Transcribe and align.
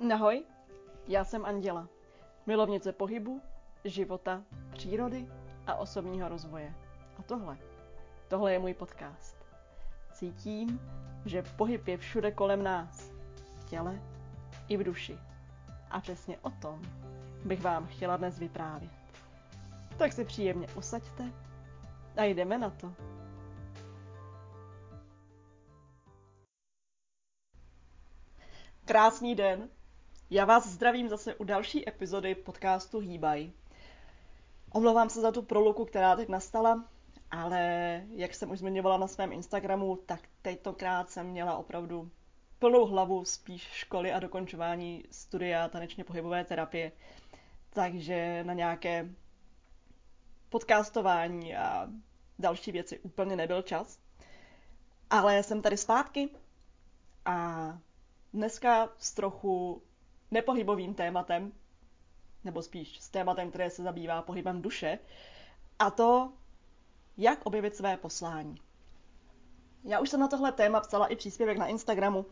Ahoj, 0.00 0.44
já 1.06 1.24
jsem 1.24 1.44
Anděla, 1.44 1.88
milovnice 2.46 2.92
pohybu, 2.92 3.42
života, 3.84 4.42
přírody 4.72 5.28
a 5.66 5.74
osobního 5.74 6.28
rozvoje. 6.28 6.74
A 7.18 7.22
tohle, 7.22 7.58
tohle 8.28 8.52
je 8.52 8.58
můj 8.58 8.74
podcast. 8.74 9.36
Cítím, 10.12 10.80
že 11.24 11.42
pohyb 11.42 11.88
je 11.88 11.96
všude 11.96 12.32
kolem 12.32 12.62
nás, 12.62 13.10
v 13.60 13.64
těle 13.64 14.02
i 14.68 14.76
v 14.76 14.84
duši. 14.84 15.18
A 15.90 16.00
přesně 16.00 16.38
o 16.38 16.50
tom 16.50 16.82
bych 17.44 17.62
vám 17.62 17.86
chtěla 17.86 18.16
dnes 18.16 18.38
vyprávět. 18.38 18.92
Tak 19.98 20.12
si 20.12 20.24
příjemně 20.24 20.66
usaďte 20.76 21.32
a 22.16 22.24
jdeme 22.24 22.58
na 22.58 22.70
to. 22.70 22.92
Krásný 28.84 29.34
den, 29.34 29.68
já 30.30 30.44
vás 30.44 30.66
zdravím 30.66 31.08
zase 31.08 31.34
u 31.34 31.44
další 31.44 31.88
epizody 31.88 32.34
podcastu 32.34 32.98
Hýbaj. 32.98 33.50
Omlouvám 34.72 35.10
se 35.10 35.20
za 35.20 35.32
tu 35.32 35.42
proluku, 35.42 35.84
která 35.84 36.16
teď 36.16 36.28
nastala, 36.28 36.84
ale 37.30 38.02
jak 38.14 38.34
jsem 38.34 38.50
už 38.50 38.58
zmiňovala 38.58 38.96
na 38.96 39.06
svém 39.06 39.32
Instagramu, 39.32 39.96
tak 39.96 40.20
tentokrát 40.42 41.10
jsem 41.10 41.26
měla 41.26 41.56
opravdu 41.56 42.10
plnou 42.58 42.86
hlavu 42.86 43.24
spíš 43.24 43.62
školy 43.62 44.12
a 44.12 44.20
dokončování 44.20 45.04
studia 45.10 45.68
tanečně 45.68 46.04
pohybové 46.04 46.44
terapie. 46.44 46.92
Takže 47.70 48.44
na 48.44 48.52
nějaké 48.52 49.08
podcastování 50.48 51.56
a 51.56 51.88
další 52.38 52.72
věci 52.72 52.98
úplně 52.98 53.36
nebyl 53.36 53.62
čas. 53.62 53.98
Ale 55.10 55.42
jsem 55.42 55.62
tady 55.62 55.76
zpátky 55.76 56.28
a 57.24 57.78
dneska 58.32 58.88
s 58.98 59.12
trochu 59.14 59.82
nepohybovým 60.30 60.94
tématem, 60.94 61.52
nebo 62.44 62.62
spíš 62.62 63.00
s 63.00 63.08
tématem, 63.08 63.48
které 63.50 63.70
se 63.70 63.82
zabývá 63.82 64.22
pohybem 64.22 64.62
duše, 64.62 64.98
a 65.78 65.90
to, 65.90 66.32
jak 67.16 67.46
objevit 67.46 67.76
své 67.76 67.96
poslání. 67.96 68.60
Já 69.84 70.00
už 70.00 70.10
jsem 70.10 70.20
na 70.20 70.28
tohle 70.28 70.52
téma 70.52 70.80
psala 70.80 71.06
i 71.06 71.16
příspěvek 71.16 71.58
na 71.58 71.66
Instagramu, 71.66 72.26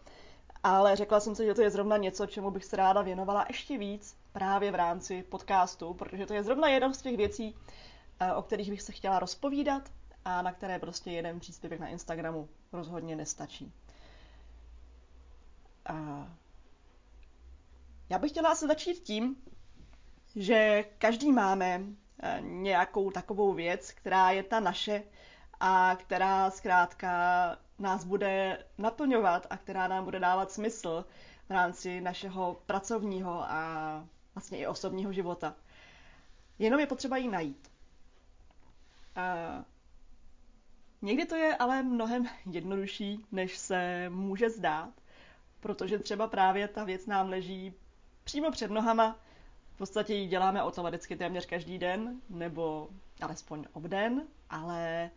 ale 0.63 0.97
řekla 0.97 1.21
jsem 1.21 1.35
si, 1.35 1.45
že 1.45 1.55
to 1.55 1.63
je 1.63 1.71
zrovna 1.71 1.97
něco, 1.97 2.27
čemu 2.27 2.51
bych 2.51 2.65
se 2.65 2.77
ráda 2.77 3.03
věnovala 3.03 3.45
ještě 3.49 3.79
víc 3.79 4.17
právě 4.33 4.71
v 4.71 4.75
rámci 4.75 5.23
podcastu, 5.23 5.95
protože 5.95 6.27
to 6.27 6.35
je 6.35 6.43
zrovna 6.43 6.69
jedna 6.69 6.93
z 6.93 7.03
těch 7.03 7.17
věcí, 7.17 7.57
eh, 8.21 8.33
o 8.33 8.43
kterých 8.43 8.71
bych 8.71 8.83
se 8.83 8.93
chtěla 8.93 9.19
rozpovídat 9.19 9.91
a 10.25 10.43
na 10.43 10.53
které 10.53 10.79
prostě 10.79 11.11
jeden 11.11 11.41
příspěvek 11.41 11.81
na 11.81 11.89
Instagramu 11.89 12.49
rozhodně 12.73 13.17
nestačí. 13.17 13.73
A 15.87 16.29
já 18.11 18.19
bych 18.19 18.31
chtěla 18.31 18.51
asi 18.51 18.67
začít 18.67 18.95
tím, 19.03 19.37
že 20.37 20.85
každý 20.99 21.33
máme 21.33 21.81
eh, 22.23 22.39
nějakou 22.41 23.11
takovou 23.11 23.53
věc, 23.53 23.93
která 23.93 24.31
je 24.31 24.43
ta 24.43 24.61
naše 24.61 25.03
a 25.61 25.97
která 25.97 26.51
zkrátka 26.51 27.09
nás 27.79 28.05
bude 28.05 28.65
naplňovat 28.79 29.47
a 29.51 29.57
která 29.57 29.89
nám 29.89 30.05
bude 30.05 30.19
dávat 30.21 30.53
smysl 30.53 31.05
v 31.49 31.51
rámci 31.51 32.01
našeho 32.01 32.61
pracovního 32.67 33.43
a 33.51 34.05
vlastně 34.35 34.59
i 34.59 34.67
osobního 34.67 35.13
života. 35.13 35.55
Jenom 36.59 36.81
je 36.81 36.87
potřeba 36.87 37.17
ji 37.17 37.29
najít. 37.29 37.71
A 39.17 39.65
někdy 41.03 41.27
to 41.27 41.37
je 41.37 41.57
ale 41.57 41.83
mnohem 41.83 42.27
jednodušší, 42.51 43.27
než 43.33 43.59
se 43.59 44.07
může 44.11 44.51
zdát, 44.51 44.91
protože 45.61 45.99
třeba 45.99 46.27
právě 46.29 46.69
ta 46.69 46.85
věc 46.85 47.07
nám 47.07 47.29
leží 47.29 47.75
přímo 48.25 48.51
před 48.51 48.71
nohama. 48.71 49.19
V 49.75 49.77
podstatě 49.77 50.15
ji 50.15 50.27
děláme 50.27 50.63
automaticky 50.63 51.17
téměř 51.17 51.47
každý 51.47 51.79
den, 51.79 52.21
nebo 52.29 52.89
alespoň 53.23 53.65
obden, 53.73 54.23
ale 54.51 55.11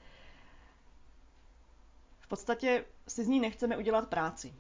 v 2.20 2.28
podstatě 2.28 2.86
si 3.08 3.24
z 3.24 3.28
ní 3.28 3.40
nechceme 3.40 3.78
udělat 3.78 4.10
práci. 4.10 4.54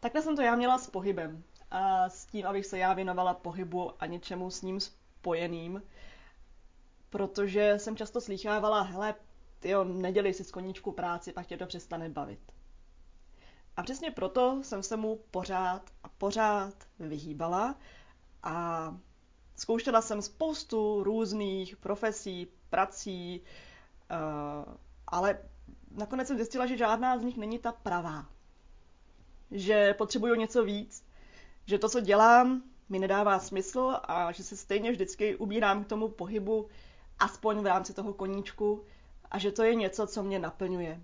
Takhle 0.00 0.22
jsem 0.22 0.36
to 0.36 0.42
já 0.42 0.56
měla 0.56 0.78
s 0.78 0.90
pohybem. 0.90 1.44
A 1.70 2.08
s 2.08 2.26
tím, 2.26 2.46
abych 2.46 2.66
se 2.66 2.78
já 2.78 2.92
věnovala 2.92 3.34
pohybu 3.34 4.02
a 4.02 4.06
něčemu 4.06 4.50
s 4.50 4.62
ním 4.62 4.80
spojeným. 4.80 5.82
Protože 7.10 7.74
jsem 7.78 7.96
často 7.96 8.20
slýchávala, 8.20 8.82
hele, 8.82 9.14
jo, 9.64 9.84
nedělej 9.84 10.34
si 10.34 10.44
s 10.44 10.50
koníčku 10.50 10.92
práci, 10.92 11.32
pak 11.32 11.46
tě 11.46 11.56
to 11.56 11.66
přestane 11.66 12.08
bavit. 12.08 12.40
A 13.80 13.82
přesně 13.82 14.10
proto 14.10 14.58
jsem 14.62 14.82
se 14.82 14.96
mu 14.96 15.20
pořád 15.30 15.90
a 16.02 16.08
pořád 16.08 16.74
vyhýbala 16.98 17.74
a 18.42 18.96
zkoušela 19.56 20.02
jsem 20.02 20.22
spoustu 20.22 21.02
různých 21.02 21.76
profesí, 21.76 22.48
prací, 22.70 23.40
uh, 23.40 24.74
ale 25.06 25.38
nakonec 25.90 26.28
jsem 26.28 26.36
zjistila, 26.36 26.66
že 26.66 26.76
žádná 26.76 27.18
z 27.18 27.22
nich 27.22 27.36
není 27.36 27.58
ta 27.58 27.72
pravá. 27.72 28.26
Že 29.50 29.94
potřebuju 29.94 30.34
něco 30.34 30.64
víc, 30.64 31.04
že 31.66 31.78
to, 31.78 31.88
co 31.88 32.00
dělám, 32.00 32.62
mi 32.88 32.98
nedává 32.98 33.38
smysl 33.38 33.96
a 34.02 34.32
že 34.32 34.42
se 34.42 34.56
stejně 34.56 34.90
vždycky 34.90 35.36
ubírám 35.36 35.84
k 35.84 35.88
tomu 35.88 36.08
pohybu, 36.08 36.68
aspoň 37.18 37.58
v 37.60 37.66
rámci 37.66 37.94
toho 37.94 38.14
koníčku, 38.14 38.84
a 39.30 39.38
že 39.38 39.52
to 39.52 39.62
je 39.62 39.74
něco, 39.74 40.06
co 40.06 40.22
mě 40.22 40.38
naplňuje. 40.38 41.00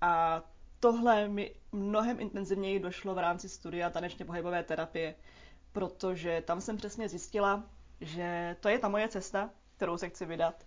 A 0.00 0.42
tohle 0.84 1.28
mi 1.28 1.54
mnohem 1.72 2.20
intenzivněji 2.20 2.80
došlo 2.80 3.14
v 3.14 3.18
rámci 3.18 3.48
studia 3.48 3.90
tanečně 3.90 4.24
pohybové 4.24 4.62
terapie, 4.62 5.14
protože 5.72 6.42
tam 6.46 6.60
jsem 6.60 6.76
přesně 6.76 7.08
zjistila, 7.08 7.64
že 8.00 8.56
to 8.60 8.68
je 8.68 8.78
ta 8.78 8.88
moje 8.88 9.08
cesta, 9.08 9.50
kterou 9.76 9.98
se 9.98 10.08
chci 10.08 10.26
vydat. 10.26 10.64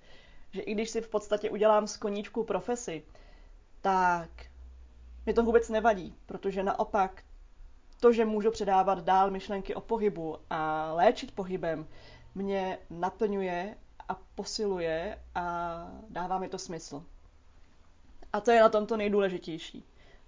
Že 0.52 0.62
i 0.62 0.74
když 0.74 0.90
si 0.90 1.02
v 1.02 1.10
podstatě 1.10 1.50
udělám 1.50 1.88
z 1.88 1.98
koníčku 1.98 2.44
profesi, 2.44 3.04
tak 3.82 4.30
mi 5.26 5.34
to 5.34 5.44
vůbec 5.44 5.70
nevadí, 5.70 6.16
protože 6.26 6.64
naopak 6.64 7.24
to, 8.00 8.14
že 8.14 8.26
můžu 8.26 8.52
předávat 8.52 9.04
dál 9.04 9.32
myšlenky 9.32 9.76
o 9.76 9.82
pohybu 9.82 10.38
a 10.50 10.92
léčit 10.94 11.36
pohybem, 11.36 11.88
mě 12.36 12.78
naplňuje 12.90 13.78
a 14.10 14.16
posiluje 14.36 15.20
a 15.36 15.76
dává 16.10 16.40
mi 16.40 16.50
to 16.50 16.58
smysl. 16.58 17.04
A 18.34 18.42
to 18.42 18.52
je 18.52 18.62
na 18.62 18.70
tom 18.70 18.86
to 18.86 18.98
nejdůležitější 18.98 19.86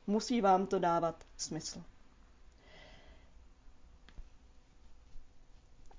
musí 0.09 0.41
vám 0.41 0.67
to 0.67 0.79
dávat 0.79 1.23
smysl. 1.37 1.83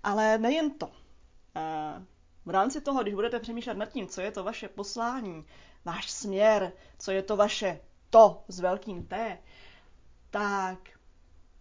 Ale 0.03 0.39
nejen 0.39 0.71
to. 0.71 0.91
V 2.47 2.51
rámci 2.51 2.81
toho, 2.81 3.03
když 3.03 3.15
budete 3.15 3.41
přemýšlet 3.41 3.77
nad 3.77 3.87
tím, 3.93 4.09
co 4.09 4.21
je 4.21 4.33
to 4.33 4.45
vaše 4.45 4.69
poslání, 4.69 5.45
váš 5.85 6.11
směr, 6.11 6.73
co 6.99 7.11
je 7.11 7.23
to 7.23 7.37
vaše 7.37 7.81
to 8.11 8.45
s 8.49 8.61
velkým 8.61 9.07
T, 9.07 9.39
tak 10.31 10.79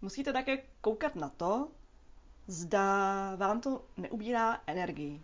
musíte 0.00 0.32
také 0.32 0.56
koukat 0.80 1.14
na 1.14 1.28
to, 1.28 1.68
zda 2.46 2.84
vám 3.36 3.60
to 3.60 3.84
neubírá 3.96 4.60
energii. 4.66 5.22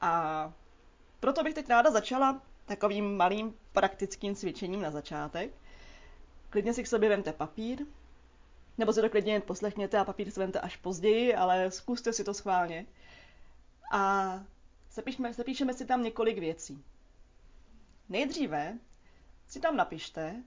A 0.00 0.52
proto 1.20 1.42
bych 1.42 1.54
teď 1.54 1.68
ráda 1.68 1.90
začala 1.90 2.42
takovým 2.68 3.16
malým 3.16 3.54
praktickým 3.72 4.34
cvičením 4.34 4.82
na 4.82 4.90
začátek. 4.90 5.50
Klidně 6.50 6.74
si 6.74 6.82
k 6.82 6.86
sobě 6.86 7.08
vemte 7.08 7.32
papír, 7.32 7.86
nebo 8.78 8.92
si 8.92 9.00
to 9.00 9.10
klidně 9.10 9.32
jen 9.32 9.42
poslechněte 9.42 9.98
a 9.98 10.04
papír 10.04 10.30
si 10.30 10.40
vemte 10.40 10.60
až 10.60 10.76
později, 10.76 11.34
ale 11.34 11.70
zkuste 11.70 12.12
si 12.12 12.24
to 12.24 12.34
schválně. 12.34 12.86
A 13.92 14.32
zapíšeme, 14.92 15.32
zapíšeme 15.34 15.74
si 15.74 15.86
tam 15.86 16.02
několik 16.02 16.38
věcí. 16.38 16.84
Nejdříve 18.08 18.78
si 19.48 19.60
tam 19.60 19.76
napište, 19.76 20.42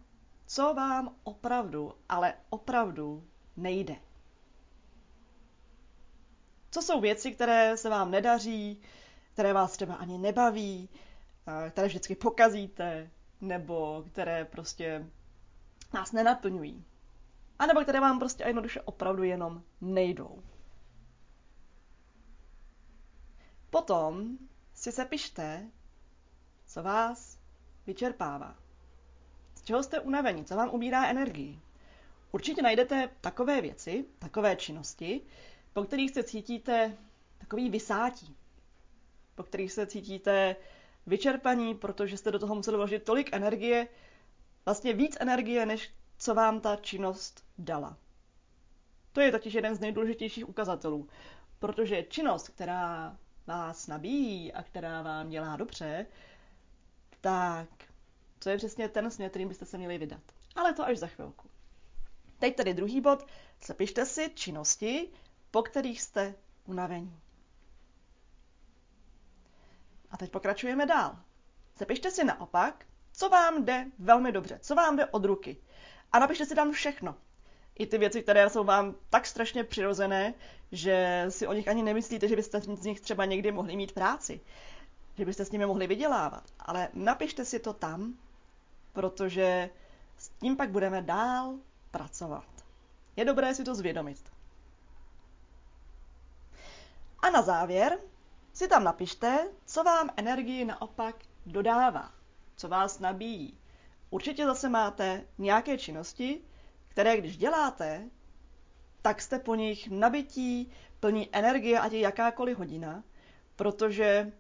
co 0.48 0.74
vám 0.74 1.16
opravdu, 1.24 1.94
ale 2.10 2.34
opravdu 2.50 3.24
nejde. 3.58 3.96
Co 6.72 6.82
jsou 6.82 7.02
věci, 7.02 7.32
které 7.32 7.78
se 7.78 7.90
vám 7.90 8.12
nedaří, 8.12 8.82
které 9.34 9.54
vás 9.54 9.72
třeba 9.72 9.96
ani 9.96 10.18
nebaví, 10.18 10.90
které 11.70 11.88
vždycky 11.88 12.16
pokazíte, 12.16 13.10
nebo 13.42 14.04
které 14.12 14.46
prostě 14.46 15.08
nás 15.94 16.12
nenaplňují. 16.12 16.86
A 17.60 17.66
nebo 17.66 17.82
které 17.82 18.00
vám 18.00 18.20
prostě 18.20 18.44
jednoduše 18.44 18.82
opravdu 18.82 19.24
jenom 19.24 19.64
nejdou. 19.82 20.44
Potom 23.70 24.38
si 24.74 24.92
sepište, 24.92 25.72
co 26.66 26.84
vás 26.84 27.40
vyčerpává. 27.88 28.56
Z 29.56 29.62
čeho 29.64 29.84
jste 29.84 30.00
unavení, 30.00 30.46
co 30.46 30.56
vám 30.56 30.70
ubírá 30.70 31.06
energii. 31.10 31.60
Určitě 32.32 32.62
najdete 32.62 33.10
takové 33.22 33.62
věci, 33.62 34.06
takové 34.20 34.56
činnosti, 34.56 35.22
po 35.74 35.84
kterých 35.84 36.12
se 36.12 36.24
cítíte 36.24 36.98
takový 37.38 37.70
vysátí, 37.70 38.36
po 39.36 39.44
kterých 39.44 39.72
se 39.72 39.88
cítíte 39.88 40.56
vyčerpaní, 41.08 41.76
protože 41.76 42.18
jste 42.18 42.32
do 42.32 42.40
toho 42.40 42.56
museli 42.56 42.78
vložit 42.78 43.04
tolik 43.04 43.34
energie, 43.34 43.88
vlastně 44.66 44.94
víc 44.94 45.18
energie, 45.20 45.66
než 45.66 45.94
co 46.18 46.34
vám 46.36 46.60
ta 46.62 46.76
činnost 46.76 47.46
dala. 47.58 47.98
To 49.12 49.22
je 49.22 49.32
totiž 49.32 49.54
jeden 49.54 49.76
z 49.76 49.80
nejdůležitějších 49.80 50.50
ukazatelů, 50.50 51.08
protože 51.60 52.04
činnost, 52.04 52.50
která 52.50 53.18
vás 53.48 53.88
nabíjí 53.88 54.54
a 54.54 54.64
která 54.64 55.02
vám 55.02 55.30
dělá 55.30 55.56
dobře, 55.56 56.06
tak 57.22 57.70
to 58.40 58.50
je 58.50 58.58
přesně 58.58 58.90
ten 58.90 59.12
směr, 59.12 59.30
kterým 59.30 59.48
byste 59.48 59.66
se 59.66 59.78
měli 59.78 59.98
vydat. 59.98 60.22
Ale 60.56 60.74
to 60.74 60.84
až 60.86 60.98
za 60.98 61.08
chvilku. 61.08 61.50
Teď 62.40 62.56
tady 62.56 62.74
druhý 62.74 63.02
bod. 63.02 63.26
Zapište 63.66 64.06
si 64.06 64.32
činnosti, 64.36 65.10
po 65.52 65.64
kterých 65.64 66.02
jste 66.02 66.36
unavení. 66.66 67.20
Teď 70.22 70.32
pokračujeme 70.32 70.86
dál. 70.86 71.18
Zapište 71.78 72.12
si 72.12 72.24
naopak, 72.24 72.86
co 73.12 73.30
vám 73.30 73.66
jde 73.66 73.86
velmi 74.00 74.32
dobře, 74.32 74.60
co 74.62 74.76
vám 74.76 74.96
jde 74.96 75.06
od 75.06 75.26
ruky. 75.26 75.58
A 76.12 76.20
napište 76.20 76.46
si 76.46 76.56
tam 76.56 76.72
všechno. 76.72 77.16
I 77.80 77.86
ty 77.88 77.98
věci, 77.98 78.24
které 78.24 78.50
jsou 78.50 78.64
vám 78.64 78.96
tak 79.10 79.26
strašně 79.26 79.64
přirozené, 79.64 80.34
že 80.72 81.26
si 81.30 81.48
o 81.48 81.54
nich 81.54 81.68
ani 81.68 81.84
nemyslíte, 81.84 82.28
že 82.28 82.36
byste 82.36 82.62
z 82.62 82.86
nich 82.86 83.02
třeba 83.02 83.26
někdy 83.26 83.52
mohli 83.52 83.76
mít 83.76 83.92
práci. 83.92 84.42
Že 85.18 85.26
byste 85.26 85.46
s 85.46 85.52
nimi 85.52 85.66
mohli 85.66 85.88
vydělávat. 85.88 86.44
Ale 86.60 86.90
napište 86.94 87.46
si 87.46 87.60
to 87.60 87.74
tam, 87.74 88.14
protože 88.94 89.70
s 90.18 90.30
tím 90.30 90.58
pak 90.58 90.70
budeme 90.70 91.02
dál 91.02 91.56
pracovat. 91.92 92.46
Je 93.16 93.26
dobré 93.26 93.56
si 93.56 93.64
to 93.64 93.76
zvědomit. 93.76 94.32
A 97.20 97.30
na 97.30 97.42
závěr 97.42 97.98
si 98.62 98.68
tam 98.68 98.84
napište, 98.84 99.48
co 99.66 99.84
vám 99.84 100.10
energii 100.18 100.66
naopak 100.66 101.16
dodává, 101.46 102.12
co 102.56 102.68
vás 102.70 103.00
nabíjí. 103.00 103.58
Určitě 104.10 104.46
zase 104.46 104.70
máte 104.70 105.24
nějaké 105.38 105.78
činnosti, 105.78 106.42
které 106.88 107.18
když 107.18 107.38
děláte, 107.38 108.10
tak 109.02 109.22
jste 109.22 109.40
po 109.40 109.56
nich 109.56 109.90
nabití, 109.90 110.72
plní 111.00 111.30
energie, 111.32 111.80
ať 111.80 111.92
je 111.92 112.00
jakákoliv 112.00 112.58
hodina, 112.58 113.04
protože 113.56 114.32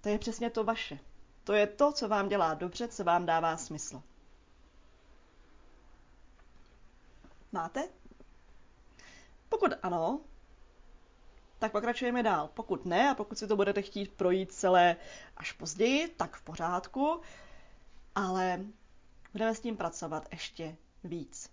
to 0.00 0.08
je 0.08 0.18
přesně 0.18 0.50
to 0.50 0.64
vaše. 0.64 0.98
To 1.44 1.52
je 1.52 1.66
to, 1.66 1.92
co 1.92 2.08
vám 2.08 2.28
dělá 2.28 2.54
dobře, 2.54 2.88
co 2.88 3.04
vám 3.04 3.26
dává 3.26 3.56
smysl. 3.56 4.02
Máte? 7.52 7.88
Pokud 9.48 9.72
ano, 9.82 10.20
tak 11.58 11.72
pokračujeme 11.72 12.22
dál. 12.22 12.50
Pokud 12.54 12.86
ne, 12.86 13.10
a 13.10 13.14
pokud 13.14 13.38
si 13.38 13.46
to 13.46 13.56
budete 13.56 13.82
chtít 13.82 14.12
projít 14.12 14.52
celé 14.52 14.96
až 15.36 15.52
později, 15.52 16.08
tak 16.08 16.36
v 16.36 16.42
pořádku, 16.42 17.20
ale 18.14 18.64
budeme 19.32 19.54
s 19.54 19.60
tím 19.60 19.76
pracovat 19.76 20.28
ještě 20.32 20.76
víc. 21.04 21.50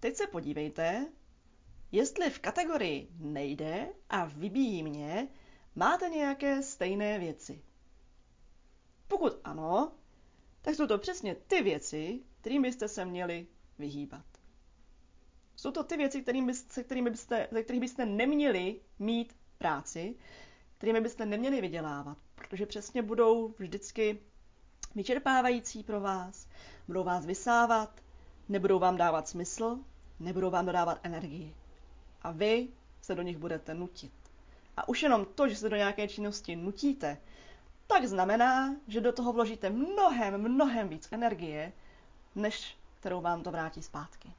Teď 0.00 0.16
se 0.16 0.26
podívejte, 0.26 1.06
jestli 1.92 2.30
v 2.30 2.38
kategorii 2.38 3.08
nejde 3.18 3.88
a 4.10 4.24
vybíjí 4.24 4.82
mě, 4.82 5.28
máte 5.74 6.08
nějaké 6.08 6.62
stejné 6.62 7.18
věci. 7.18 7.62
Pokud 9.08 9.32
ano, 9.44 9.92
tak 10.62 10.74
jsou 10.74 10.86
to 10.86 10.98
přesně 10.98 11.34
ty 11.34 11.62
věci, 11.62 12.20
kterým 12.40 12.62
byste 12.62 12.88
se 12.88 13.04
měli 13.04 13.46
vyhýbat. 13.78 14.24
Jsou 15.62 15.70
to 15.70 15.82
ty 15.84 15.96
věci, 15.96 16.22
kterými, 16.22 16.54
se 16.54 16.84
kterými 16.84 17.10
byste, 17.10 17.48
ze 17.50 17.62
kterých 17.62 17.80
byste 17.80 18.06
neměli 18.06 18.80
mít 18.98 19.36
práci, 19.58 20.14
kterými 20.78 21.00
byste 21.00 21.26
neměli 21.26 21.60
vydělávat, 21.60 22.18
protože 22.34 22.66
přesně 22.66 23.02
budou 23.02 23.54
vždycky 23.58 24.18
vyčerpávající 24.94 25.82
pro 25.82 26.00
vás, 26.00 26.48
budou 26.86 27.04
vás 27.04 27.26
vysávat, 27.26 28.00
nebudou 28.48 28.78
vám 28.78 28.96
dávat 28.96 29.28
smysl, 29.28 29.78
nebudou 30.20 30.50
vám 30.50 30.66
dodávat 30.66 31.00
energii. 31.02 31.54
A 32.22 32.30
vy 32.30 32.68
se 33.02 33.14
do 33.14 33.22
nich 33.22 33.38
budete 33.38 33.74
nutit. 33.74 34.12
A 34.76 34.88
už 34.88 35.02
jenom 35.02 35.24
to, 35.34 35.48
že 35.48 35.56
se 35.56 35.68
do 35.68 35.76
nějaké 35.76 36.08
činnosti 36.08 36.56
nutíte, 36.56 37.18
tak 37.86 38.04
znamená, 38.04 38.76
že 38.88 39.00
do 39.00 39.12
toho 39.12 39.32
vložíte 39.32 39.70
mnohem, 39.70 40.38
mnohem 40.42 40.88
víc 40.88 41.08
energie, 41.12 41.72
než 42.34 42.76
kterou 43.00 43.20
vám 43.20 43.42
to 43.42 43.50
vrátí 43.50 43.82
zpátky. 43.82 44.32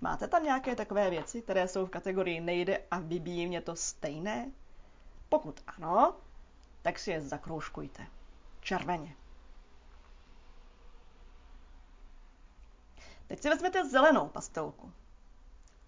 Máte 0.00 0.28
tam 0.28 0.44
nějaké 0.44 0.76
takové 0.76 1.10
věci, 1.10 1.42
které 1.42 1.68
jsou 1.68 1.86
v 1.86 1.90
kategorii 1.90 2.40
nejde 2.40 2.82
a 2.90 2.98
vybíjí 2.98 3.46
mě 3.46 3.60
to 3.60 3.76
stejné? 3.76 4.50
Pokud 5.28 5.60
ano, 5.66 6.16
tak 6.82 6.98
si 6.98 7.10
je 7.10 7.20
zakroužkujte. 7.20 8.06
Červeně. 8.60 9.16
Teď 13.26 13.42
si 13.42 13.48
vezmete 13.48 13.88
zelenou 13.88 14.28
pastelku 14.28 14.92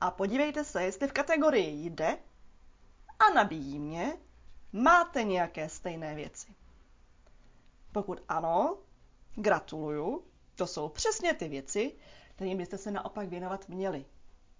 a 0.00 0.10
podívejte 0.10 0.64
se, 0.64 0.82
jestli 0.82 1.08
v 1.08 1.12
kategorii 1.12 1.86
jde 1.90 2.18
a 3.18 3.34
nabíjí 3.34 3.78
mě, 3.78 4.16
máte 4.72 5.24
nějaké 5.24 5.68
stejné 5.68 6.14
věci. 6.14 6.54
Pokud 7.92 8.20
ano, 8.28 8.78
gratuluju, 9.34 10.24
to 10.54 10.66
jsou 10.66 10.88
přesně 10.88 11.34
ty 11.34 11.48
věci, 11.48 11.94
kterým 12.42 12.58
byste 12.58 12.78
se 12.78 12.90
naopak 12.90 13.28
věnovat 13.28 13.68
měli. 13.68 14.04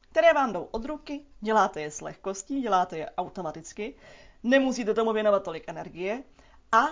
Které 0.01 0.33
vám 0.33 0.53
jdou 0.53 0.65
od 0.65 0.85
ruky, 0.85 1.27
děláte 1.41 1.81
je 1.81 1.91
s 1.91 2.01
lehkostí, 2.01 2.63
děláte 2.63 2.99
je 2.99 3.11
automaticky, 3.11 3.95
nemusíte 4.43 4.95
tomu 4.95 5.13
věnovat 5.13 5.43
tolik 5.45 5.65
energie 5.69 6.23
a 6.73 6.83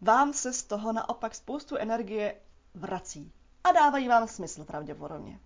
vám 0.00 0.32
se 0.32 0.52
z 0.52 0.62
toho 0.62 0.92
naopak 0.92 1.34
spoustu 1.34 1.76
energie 1.76 2.36
vrací 2.74 3.32
a 3.64 3.72
dávají 3.72 4.08
vám 4.08 4.28
smysl 4.28 4.64
pravděpodobně. 4.64 5.40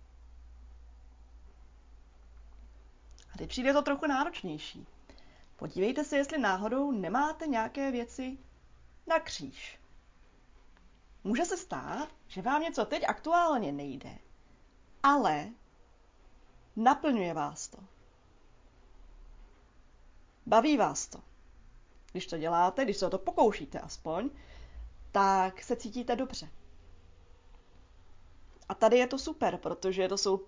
A 3.33 3.37
teď 3.37 3.49
přijde 3.49 3.73
to 3.73 3.81
trochu 3.81 4.07
náročnější. 4.07 4.87
Podívejte 5.55 6.03
se, 6.03 6.17
jestli 6.17 6.37
náhodou 6.37 6.91
nemáte 6.91 7.47
nějaké 7.47 7.91
věci 7.91 8.37
na 9.07 9.19
kříž. 9.19 9.79
Může 11.23 11.45
se 11.45 11.57
stát, 11.57 12.09
že 12.27 12.41
vám 12.41 12.61
něco 12.61 12.85
teď 12.85 13.03
aktuálně 13.07 13.71
nejde, 13.71 14.17
ale 15.05 15.49
naplňuje 16.75 17.33
vás 17.33 17.67
to. 17.67 17.77
Baví 20.45 20.77
vás 20.77 21.07
to. 21.07 21.19
Když 22.11 22.27
to 22.27 22.37
děláte, 22.37 22.83
když 22.83 22.97
se 22.97 23.07
o 23.07 23.09
to 23.09 23.17
pokoušíte 23.17 23.79
aspoň, 23.79 24.29
tak 25.11 25.63
se 25.63 25.75
cítíte 25.75 26.15
dobře. 26.15 26.49
A 28.69 28.73
tady 28.75 28.97
je 28.97 29.07
to 29.07 29.17
super, 29.19 29.57
protože 29.57 30.07
to 30.07 30.17
jsou 30.17 30.47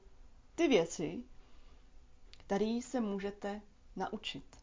ty 0.56 0.68
věci, 0.68 1.24
které 2.32 2.80
se 2.82 3.00
můžete 3.00 3.62
naučit. 3.96 4.60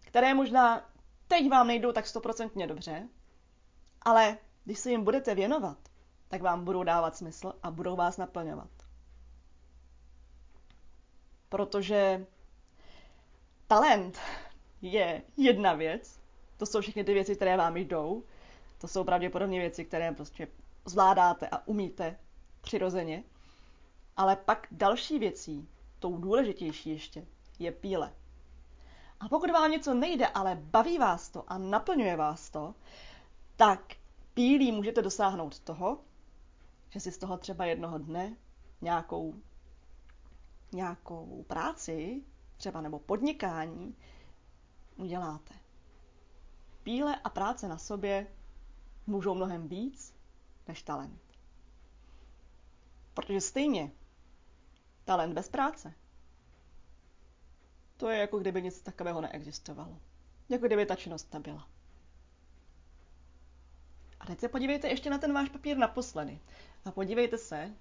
Které 0.00 0.34
možná 0.34 0.92
teď 1.28 1.50
vám 1.50 1.66
nejdou 1.66 1.92
tak 1.92 2.06
stoprocentně 2.06 2.66
dobře, 2.66 3.08
ale 4.02 4.38
když 4.64 4.78
se 4.78 4.90
jim 4.90 5.04
budete 5.04 5.34
věnovat, 5.34 5.83
tak 6.28 6.42
vám 6.42 6.64
budou 6.64 6.82
dávat 6.82 7.16
smysl 7.16 7.52
a 7.62 7.70
budou 7.70 7.96
vás 7.96 8.16
naplňovat. 8.16 8.70
Protože 11.48 12.26
talent 13.66 14.18
je 14.82 15.22
jedna 15.36 15.72
věc, 15.74 16.20
to 16.56 16.66
jsou 16.66 16.80
všechny 16.80 17.04
ty 17.04 17.14
věci, 17.14 17.36
které 17.36 17.56
vám 17.56 17.76
jdou, 17.76 18.22
to 18.78 18.88
jsou 18.88 19.04
pravděpodobně 19.04 19.60
věci, 19.60 19.84
které 19.84 20.12
prostě 20.12 20.48
zvládáte 20.84 21.48
a 21.48 21.66
umíte 21.66 22.18
přirozeně. 22.60 23.24
Ale 24.16 24.36
pak 24.36 24.66
další 24.70 25.18
věcí, 25.18 25.68
tou 25.98 26.16
důležitější 26.16 26.90
ještě, 26.90 27.26
je 27.58 27.72
píle. 27.72 28.12
A 29.20 29.28
pokud 29.28 29.50
vám 29.50 29.70
něco 29.70 29.94
nejde, 29.94 30.26
ale 30.26 30.58
baví 30.62 30.98
vás 30.98 31.28
to 31.30 31.44
a 31.52 31.58
naplňuje 31.58 32.16
vás 32.16 32.50
to, 32.50 32.74
tak 33.56 33.94
pílí 34.34 34.72
můžete 34.72 35.02
dosáhnout 35.02 35.58
toho, 35.60 35.98
že 36.94 37.00
si 37.00 37.12
z 37.12 37.18
toho 37.18 37.38
třeba 37.38 37.64
jednoho 37.64 37.98
dne 37.98 38.36
nějakou, 38.80 39.34
nějakou 40.72 41.44
práci, 41.48 42.22
třeba 42.56 42.80
nebo 42.80 42.98
podnikání, 42.98 43.96
uděláte. 44.96 45.54
Píle 46.82 47.16
a 47.16 47.28
práce 47.28 47.68
na 47.68 47.78
sobě 47.78 48.26
můžou 49.06 49.34
mnohem 49.34 49.68
víc 49.68 50.14
než 50.68 50.82
talent. 50.82 51.22
Protože 53.14 53.40
stejně 53.40 53.92
talent 55.04 55.34
bez 55.34 55.48
práce, 55.48 55.94
to 57.96 58.08
je 58.08 58.18
jako 58.18 58.38
kdyby 58.38 58.62
nic 58.62 58.82
takového 58.82 59.20
neexistovalo. 59.20 59.98
Jako 60.48 60.66
kdyby 60.66 60.86
ta 60.86 60.94
činnost 60.96 61.32
nebyla. 61.34 61.68
A 64.20 64.26
teď 64.26 64.40
se 64.40 64.48
podívejte 64.48 64.88
ještě 64.88 65.10
na 65.10 65.18
ten 65.18 65.32
váš 65.32 65.48
papír 65.48 65.76
naposledy. 65.76 66.40
A 66.84 66.90
podívejte 66.92 67.38
se, 67.38 67.74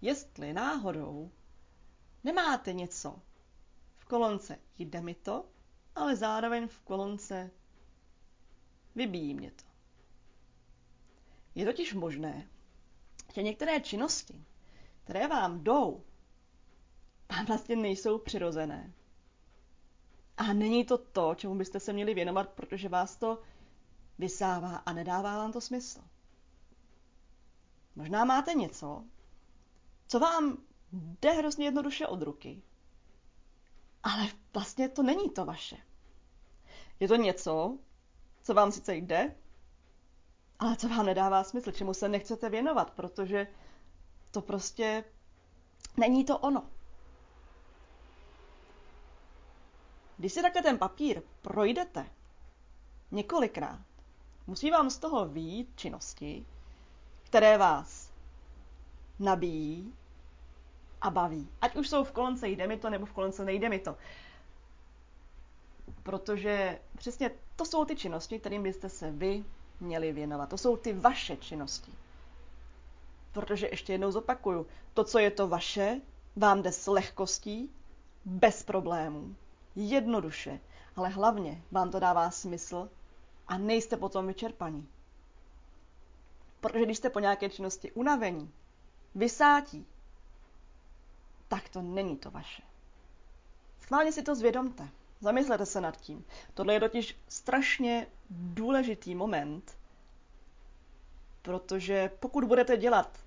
jestli 0.00 0.52
náhodou 0.52 1.30
nemáte 2.24 2.72
něco 2.72 3.18
v 3.96 4.04
kolonce 4.04 4.58
jde 4.78 5.00
mi 5.00 5.14
to, 5.14 5.44
ale 5.94 6.16
zároveň 6.16 6.68
v 6.68 6.80
kolonce 6.80 7.50
vybíjí 8.94 9.34
mě 9.34 9.50
to. 9.50 9.64
Je 11.54 11.64
totiž 11.66 11.94
možné, 11.94 12.48
že 13.34 13.42
některé 13.42 13.80
činnosti, 13.80 14.44
které 15.04 15.28
vám 15.28 15.64
jdou, 15.64 16.04
vám 17.30 17.46
vlastně 17.46 17.76
nejsou 17.76 18.18
přirozené. 18.18 18.92
A 20.36 20.52
není 20.52 20.84
to 20.84 20.98
to, 20.98 21.34
čemu 21.34 21.54
byste 21.54 21.80
se 21.80 21.92
měli 21.92 22.14
věnovat, 22.14 22.48
protože 22.48 22.88
vás 22.88 23.16
to 23.16 23.42
vysává 24.18 24.76
a 24.76 24.92
nedává 24.92 25.36
vám 25.38 25.52
to 25.52 25.60
smysl. 25.60 26.00
Možná 27.98 28.24
máte 28.24 28.54
něco, 28.54 29.04
co 30.06 30.18
vám 30.20 30.58
jde 30.92 31.30
hrozně 31.32 31.64
jednoduše 31.64 32.06
od 32.06 32.22
ruky, 32.22 32.62
ale 34.02 34.28
vlastně 34.54 34.88
to 34.88 35.02
není 35.02 35.30
to 35.30 35.44
vaše. 35.44 35.76
Je 37.00 37.08
to 37.08 37.16
něco, 37.16 37.78
co 38.42 38.54
vám 38.54 38.72
sice 38.72 38.94
jde, 38.94 39.34
ale 40.58 40.76
co 40.76 40.88
vám 40.88 41.06
nedává 41.06 41.44
smysl, 41.44 41.72
čemu 41.72 41.94
se 41.94 42.08
nechcete 42.08 42.48
věnovat, 42.48 42.90
protože 42.90 43.46
to 44.30 44.42
prostě 44.42 45.04
není 45.96 46.24
to 46.24 46.38
ono. 46.38 46.70
Když 50.16 50.32
si 50.32 50.42
takhle 50.42 50.62
ten 50.62 50.78
papír 50.78 51.22
projdete 51.42 52.10
několikrát, 53.10 53.80
musí 54.46 54.70
vám 54.70 54.90
z 54.90 54.98
toho 54.98 55.28
výjít 55.28 55.72
činnosti, 55.76 56.46
které 57.28 57.58
vás 57.58 58.10
nabíjí 59.18 59.94
a 61.00 61.10
baví. 61.10 61.48
Ať 61.60 61.76
už 61.76 61.88
jsou 61.88 62.04
v 62.04 62.12
kolonce 62.12 62.48
jde 62.48 62.66
mi 62.66 62.76
to, 62.76 62.90
nebo 62.90 63.06
v 63.06 63.12
kolonce 63.12 63.44
nejde 63.44 63.68
mi 63.68 63.78
to. 63.78 63.96
Protože 66.02 66.78
přesně 66.98 67.30
to 67.56 67.64
jsou 67.64 67.84
ty 67.84 67.96
činnosti, 67.96 68.38
kterým 68.38 68.62
byste 68.62 68.88
se 68.88 69.10
vy 69.10 69.44
měli 69.80 70.12
věnovat. 70.12 70.48
To 70.48 70.58
jsou 70.58 70.76
ty 70.76 70.92
vaše 70.92 71.36
činnosti. 71.36 71.92
Protože 73.32 73.68
ještě 73.70 73.92
jednou 73.92 74.10
zopakuju, 74.10 74.66
to, 74.94 75.04
co 75.04 75.18
je 75.18 75.30
to 75.30 75.48
vaše, 75.48 76.00
vám 76.36 76.62
jde 76.62 76.72
s 76.72 76.86
lehkostí, 76.86 77.70
bez 78.24 78.62
problémů, 78.62 79.36
jednoduše, 79.76 80.60
ale 80.96 81.08
hlavně 81.08 81.62
vám 81.70 81.90
to 81.90 82.00
dává 82.00 82.30
smysl 82.30 82.88
a 83.48 83.58
nejste 83.58 83.96
potom 83.96 84.26
vyčerpaní. 84.26 84.88
Protože 86.60 86.84
když 86.84 86.98
jste 86.98 87.10
po 87.10 87.20
nějaké 87.20 87.50
činnosti 87.50 87.92
unavení, 87.92 88.52
vysátí, 89.14 89.86
tak 91.48 91.68
to 91.68 91.82
není 91.82 92.16
to 92.16 92.30
vaše. 92.30 92.62
Schválně 93.80 94.12
si 94.12 94.22
to 94.22 94.34
zvědomte. 94.34 94.88
Zamyslete 95.20 95.66
se 95.66 95.80
nad 95.80 95.96
tím. 95.96 96.24
Tohle 96.54 96.74
je 96.74 96.80
totiž 96.80 97.16
strašně 97.28 98.06
důležitý 98.30 99.14
moment, 99.14 99.78
protože 101.42 102.10
pokud 102.20 102.44
budete 102.44 102.76
dělat, 102.76 103.18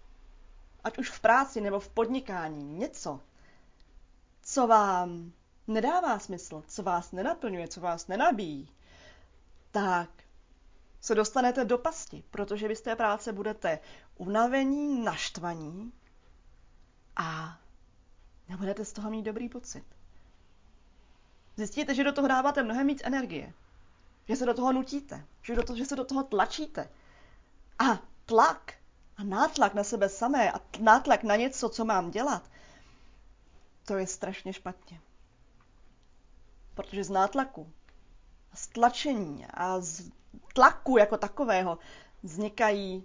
ať 0.83 0.97
už 0.97 1.09
v 1.09 1.19
práci 1.19 1.61
nebo 1.61 1.79
v 1.79 1.89
podnikání, 1.89 2.63
něco, 2.63 3.19
co 4.43 4.67
vám 4.67 5.31
nedává 5.67 6.19
smysl, 6.19 6.63
co 6.67 6.83
vás 6.83 7.11
nenaplňuje, 7.11 7.67
co 7.67 7.81
vás 7.81 8.07
nenabíjí, 8.07 8.69
tak 9.71 10.09
se 11.01 11.15
dostanete 11.15 11.65
do 11.65 11.77
pasti, 11.77 12.24
protože 12.31 12.67
vy 12.67 12.75
z 12.75 12.81
té 12.81 12.96
práce 12.96 13.34
budete 13.34 13.79
unavení, 14.17 15.03
naštvaní 15.03 15.93
a 17.15 17.60
nebudete 18.50 18.86
z 18.86 18.93
toho 18.93 19.10
mít 19.10 19.24
dobrý 19.24 19.50
pocit. 19.50 19.84
Zjistíte, 21.58 21.96
že 21.96 22.03
do 22.03 22.12
toho 22.12 22.27
dáváte 22.27 22.63
mnohem 22.63 22.88
víc 22.88 23.01
energie, 23.03 23.53
že 24.27 24.36
se 24.36 24.46
do 24.46 24.53
toho 24.53 24.74
nutíte, 24.74 25.25
že, 25.41 25.55
do 25.55 25.63
toho, 25.63 25.77
že 25.77 25.86
se 25.86 25.96
do 25.96 26.05
toho 26.05 26.24
tlačíte. 26.24 26.89
A 27.79 28.00
tlak 28.25 28.74
a 29.17 29.24
nátlak 29.24 29.74
na 29.74 29.84
sebe 29.84 30.10
samé 30.10 30.51
a 30.51 30.60
nátlak 30.79 31.24
na 31.24 31.36
něco, 31.36 31.70
co 31.70 31.86
mám 31.86 32.12
dělat, 32.12 32.51
to 33.86 33.98
je 33.98 34.08
strašně 34.08 34.53
špatně. 34.53 35.01
Protože 36.74 37.03
z 37.03 37.10
nátlaku, 37.10 37.74
z 38.53 38.67
tlačení 38.67 39.46
a 39.53 39.79
z 39.79 40.10
tlaku 40.53 40.98
jako 40.98 41.17
takového 41.17 41.77
vznikají 42.24 43.03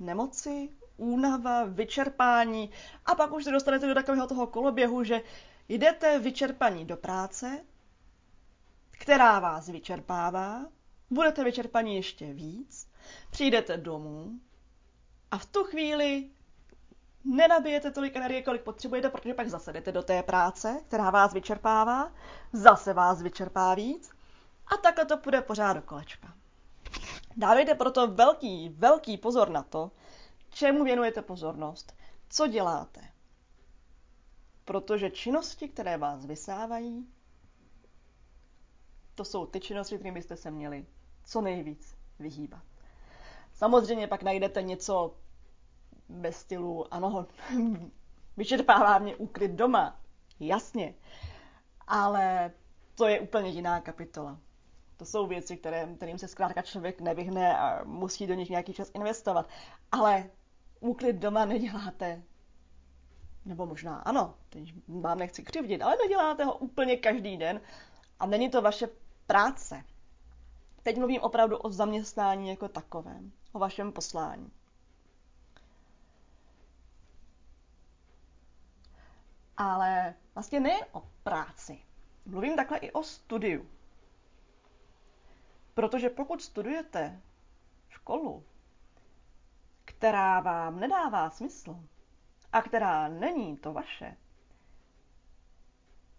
nemoci, 0.00 0.68
únava, 0.96 1.64
vyčerpání. 1.64 2.70
A 3.06 3.14
pak 3.14 3.32
už 3.32 3.44
se 3.44 3.50
dostanete 3.50 3.86
do 3.86 3.94
takového 3.94 4.26
toho 4.26 4.46
koloběhu, 4.46 5.04
že 5.04 5.20
jdete 5.68 6.18
vyčerpaní 6.18 6.84
do 6.84 6.96
práce, 6.96 7.60
která 8.90 9.40
vás 9.40 9.68
vyčerpává, 9.68 10.66
budete 11.10 11.44
vyčerpaní 11.44 11.96
ještě 11.96 12.32
víc, 12.32 12.88
přijdete 13.30 13.76
domů 13.76 14.30
a 15.30 15.38
v 15.38 15.46
tu 15.46 15.64
chvíli 15.64 16.30
nenabijete 17.24 17.90
tolik 17.90 18.16
energie, 18.16 18.42
kolik 18.42 18.62
potřebujete, 18.62 19.10
protože 19.10 19.34
pak 19.34 19.48
zase 19.48 19.72
jdete 19.72 19.92
do 19.92 20.02
té 20.02 20.22
práce, 20.22 20.80
která 20.88 21.10
vás 21.10 21.32
vyčerpává, 21.32 22.12
zase 22.52 22.92
vás 22.92 23.22
vyčerpá 23.22 23.74
víc 23.74 24.10
a 24.66 24.76
takhle 24.76 25.04
to 25.04 25.16
půjde 25.16 25.40
pořád 25.42 25.72
do 25.72 25.82
kolečka. 25.82 26.34
Dávejte 27.36 27.74
proto 27.74 28.06
velký, 28.08 28.68
velký 28.68 29.18
pozor 29.18 29.48
na 29.48 29.62
to, 29.62 29.90
čemu 30.50 30.84
věnujete 30.84 31.22
pozornost, 31.22 31.96
co 32.28 32.46
děláte. 32.46 33.00
Protože 34.64 35.10
činnosti, 35.10 35.68
které 35.68 35.96
vás 35.98 36.26
vysávají, 36.26 37.08
to 39.14 39.24
jsou 39.24 39.46
ty 39.46 39.60
činnosti, 39.60 39.94
kterým 39.94 40.14
byste 40.14 40.36
se 40.36 40.50
měli 40.50 40.86
co 41.24 41.40
nejvíc 41.40 41.96
vyhýbat. 42.18 42.62
Samozřejmě 43.52 44.06
pak 44.08 44.22
najdete 44.22 44.62
něco 44.62 45.14
bez 46.08 46.36
stylu, 46.36 46.94
ano, 46.94 47.26
vyčerpává 48.36 48.98
mě 48.98 49.16
úklid 49.16 49.50
doma, 49.50 50.00
jasně, 50.40 50.94
ale 51.86 52.52
to 52.94 53.06
je 53.06 53.20
úplně 53.20 53.50
jiná 53.50 53.80
kapitola. 53.80 54.38
To 54.96 55.04
jsou 55.04 55.26
věci, 55.26 55.56
které, 55.56 55.94
kterým 55.96 56.18
se 56.18 56.28
zkrátka 56.28 56.62
člověk 56.62 57.00
nevyhne 57.00 57.58
a 57.58 57.84
musí 57.84 58.26
do 58.26 58.34
nich 58.34 58.50
nějaký 58.50 58.72
čas 58.72 58.90
investovat. 58.94 59.48
Ale 59.92 60.30
úklid 60.80 61.16
doma 61.16 61.44
neděláte, 61.44 62.22
nebo 63.44 63.66
možná 63.66 63.98
ano, 63.98 64.34
teď 64.50 64.74
vám 64.88 65.18
nechci 65.18 65.42
křivdit, 65.42 65.82
ale 65.82 65.96
neděláte 65.96 66.44
ho 66.44 66.54
úplně 66.54 66.96
každý 66.96 67.36
den 67.36 67.60
a 68.20 68.26
není 68.26 68.50
to 68.50 68.62
vaše 68.62 68.88
práce. 69.26 69.84
Teď 70.82 70.98
mluvím 70.98 71.20
opravdu 71.20 71.56
o 71.56 71.70
zaměstnání 71.70 72.48
jako 72.48 72.68
takovém, 72.68 73.32
o 73.52 73.58
vašem 73.58 73.92
poslání. 73.92 74.52
Ale 79.56 80.14
vlastně 80.34 80.60
nejen 80.60 80.84
o 80.92 81.02
práci. 81.22 81.78
Mluvím 82.26 82.56
takhle 82.56 82.78
i 82.78 82.92
o 82.92 83.02
studiu. 83.02 83.66
Protože 85.74 86.10
pokud 86.10 86.42
studujete 86.42 87.20
školu, 87.88 88.44
která 89.84 90.40
vám 90.40 90.80
nedává 90.80 91.30
smysl 91.30 91.76
a 92.52 92.62
která 92.62 93.08
není 93.08 93.56
to 93.56 93.72
vaše, 93.72 94.16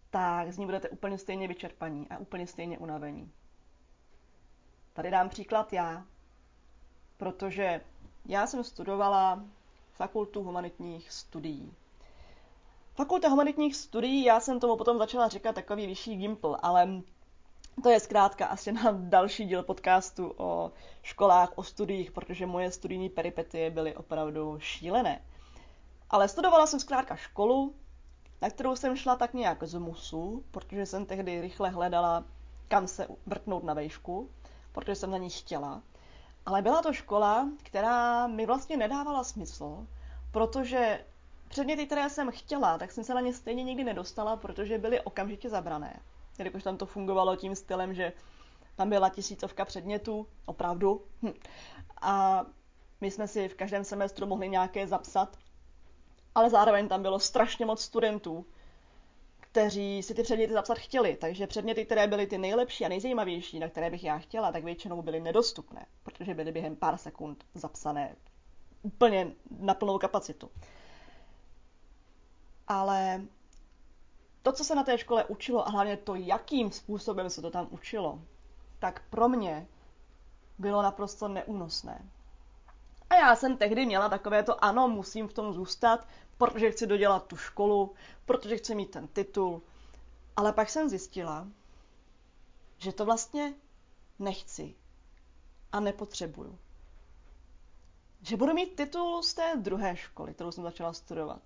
tak 0.10 0.52
z 0.54 0.58
ní 0.58 0.66
budete 0.66 0.90
úplně 0.90 1.18
stejně 1.18 1.48
vyčerpaní 1.48 2.10
a 2.10 2.18
úplně 2.18 2.48
stejně 2.48 2.78
unavení. 2.80 3.32
Tady 4.94 5.12
dám 5.12 5.30
příklad 5.30 5.74
já, 5.74 6.06
protože 7.18 7.82
já 8.26 8.48
jsem 8.48 8.64
studovala 8.64 9.46
fakultu 9.92 10.44
humanitních 10.44 11.12
studií. 11.12 11.74
Fakulta 12.96 13.30
humanitních 13.30 13.76
studií, 13.76 14.24
já 14.24 14.40
jsem 14.40 14.60
tomu 14.60 14.78
potom 14.78 14.98
začala 14.98 15.28
říkat 15.28 15.56
takový 15.56 15.88
vyšší 15.88 16.16
gimpl, 16.18 16.58
ale 16.62 16.88
to 17.84 17.90
je 17.90 18.00
zkrátka 18.00 18.46
asi 18.46 18.72
na 18.72 18.92
další 18.92 19.46
díl 19.46 19.64
podcastu 19.64 20.34
o 20.38 20.72
školách, 21.02 21.52
o 21.56 21.64
studiích, 21.64 22.12
protože 22.12 22.46
moje 22.46 22.72
studijní 22.72 23.10
peripetie 23.10 23.70
byly 23.72 23.96
opravdu 23.96 24.56
šílené. 24.60 25.22
Ale 26.10 26.28
studovala 26.28 26.68
jsem 26.68 26.80
zkrátka 26.80 27.16
školu, 27.16 27.76
na 28.42 28.50
kterou 28.50 28.76
jsem 28.76 28.96
šla 28.96 29.16
tak 29.16 29.34
nějak 29.34 29.64
z 29.64 29.78
musu, 29.78 30.44
protože 30.52 30.86
jsem 30.86 31.06
tehdy 31.06 31.42
rychle 31.42 31.70
hledala, 31.70 32.24
kam 32.68 32.88
se 32.88 33.08
vrtnout 33.26 33.64
na 33.64 33.74
vejšku, 33.74 34.30
protože 34.72 34.96
jsem 34.96 35.12
na 35.12 35.18
ní 35.18 35.30
chtěla. 35.30 35.82
Ale 36.46 36.62
byla 36.62 36.82
to 36.82 36.94
škola, 36.94 37.50
která 37.64 38.28
mi 38.28 38.46
vlastně 38.46 38.78
nedávala 38.78 39.24
smysl, 39.24 39.88
protože 40.32 41.06
předměty, 41.48 41.86
které 41.86 42.10
jsem 42.10 42.32
chtěla, 42.32 42.78
tak 42.78 42.92
jsem 42.92 43.04
se 43.04 43.14
na 43.14 43.22
ně 43.22 43.34
stejně 43.34 43.64
nikdy 43.64 43.84
nedostala, 43.84 44.36
protože 44.36 44.78
byly 44.78 45.02
okamžitě 45.02 45.50
zabrané. 45.50 46.00
Jelikož 46.38 46.64
tam 46.64 46.78
to 46.78 46.86
fungovalo 46.86 47.36
tím 47.36 47.56
stylem, 47.56 47.94
že 47.94 48.14
tam 48.76 48.90
byla 48.90 49.10
tisícovka 49.10 49.66
předmětů, 49.66 50.28
opravdu. 50.46 51.06
Hm. 51.22 51.34
A 52.02 52.46
my 53.02 53.12
jsme 53.12 53.28
si 53.28 53.48
v 53.50 53.56
každém 53.56 53.84
semestru 53.84 54.28
mohli 54.28 54.50
nějaké 54.50 54.88
zapsat, 54.88 55.38
ale 56.36 56.50
zároveň 56.50 56.88
tam 56.88 57.02
bylo 57.02 57.20
strašně 57.20 57.66
moc 57.66 57.82
studentů, 57.82 58.46
kteří 59.40 60.04
si 60.04 60.14
ty 60.14 60.24
předměty 60.24 60.54
zapsat 60.54 60.78
chtěli. 60.78 61.16
Takže 61.16 61.48
předměty, 61.48 61.86
které 61.86 62.08
byly 62.08 62.28
ty 62.28 62.38
nejlepší 62.38 62.86
a 62.86 62.90
nejzajímavější, 62.90 63.60
na 63.60 63.70
které 63.70 63.90
bych 63.90 64.04
já 64.04 64.18
chtěla, 64.18 64.52
tak 64.52 64.64
většinou 64.64 65.02
byly 65.02 65.20
nedostupné, 65.20 65.86
protože 66.04 66.34
byly 66.34 66.52
během 66.52 66.76
pár 66.76 66.98
sekund 66.98 67.46
zapsané 67.54 68.16
úplně 68.84 69.32
na 69.60 69.74
plnou 69.74 69.98
kapacitu. 69.98 70.50
Ale 72.68 73.22
to, 74.44 74.52
co 74.52 74.64
se 74.64 74.76
na 74.76 74.84
té 74.84 74.98
škole 74.98 75.26
učilo 75.26 75.68
a 75.68 75.72
hlavně 75.72 75.98
to, 75.98 76.16
jakým 76.16 76.72
způsobem 76.72 77.30
se 77.30 77.42
to 77.42 77.52
tam 77.52 77.68
učilo, 77.72 78.22
tak 78.80 79.04
pro 79.10 79.30
mě 79.30 79.68
bylo 80.58 80.82
naprosto 80.82 81.28
neúnosné. 81.28 82.06
A 83.10 83.16
já 83.16 83.36
jsem 83.36 83.58
tehdy 83.58 83.86
měla 83.86 84.10
takové 84.10 84.44
to, 84.44 84.64
ano, 84.64 84.88
musím 84.88 85.28
v 85.28 85.34
tom 85.34 85.54
zůstat, 85.54 86.08
protože 86.38 86.72
chci 86.72 86.88
dodělat 86.88 87.28
tu 87.28 87.38
školu, 87.38 87.96
protože 88.26 88.58
chci 88.58 88.76
mít 88.76 88.92
ten 88.92 89.08
titul. 89.08 89.62
Ale 90.36 90.54
pak 90.54 90.70
jsem 90.70 90.90
zjistila, 90.90 91.48
že 92.78 92.94
to 92.94 93.06
vlastně 93.06 93.54
nechci 94.20 94.76
a 95.72 95.80
nepotřebuju. 95.80 96.60
Že 98.22 98.38
budu 98.38 98.54
mít 98.54 98.76
titul 98.76 99.24
z 99.24 99.34
té 99.34 99.54
druhé 99.56 99.96
školy, 99.96 100.34
kterou 100.34 100.52
jsem 100.52 100.64
začala 100.64 100.94
studovat. 100.94 101.42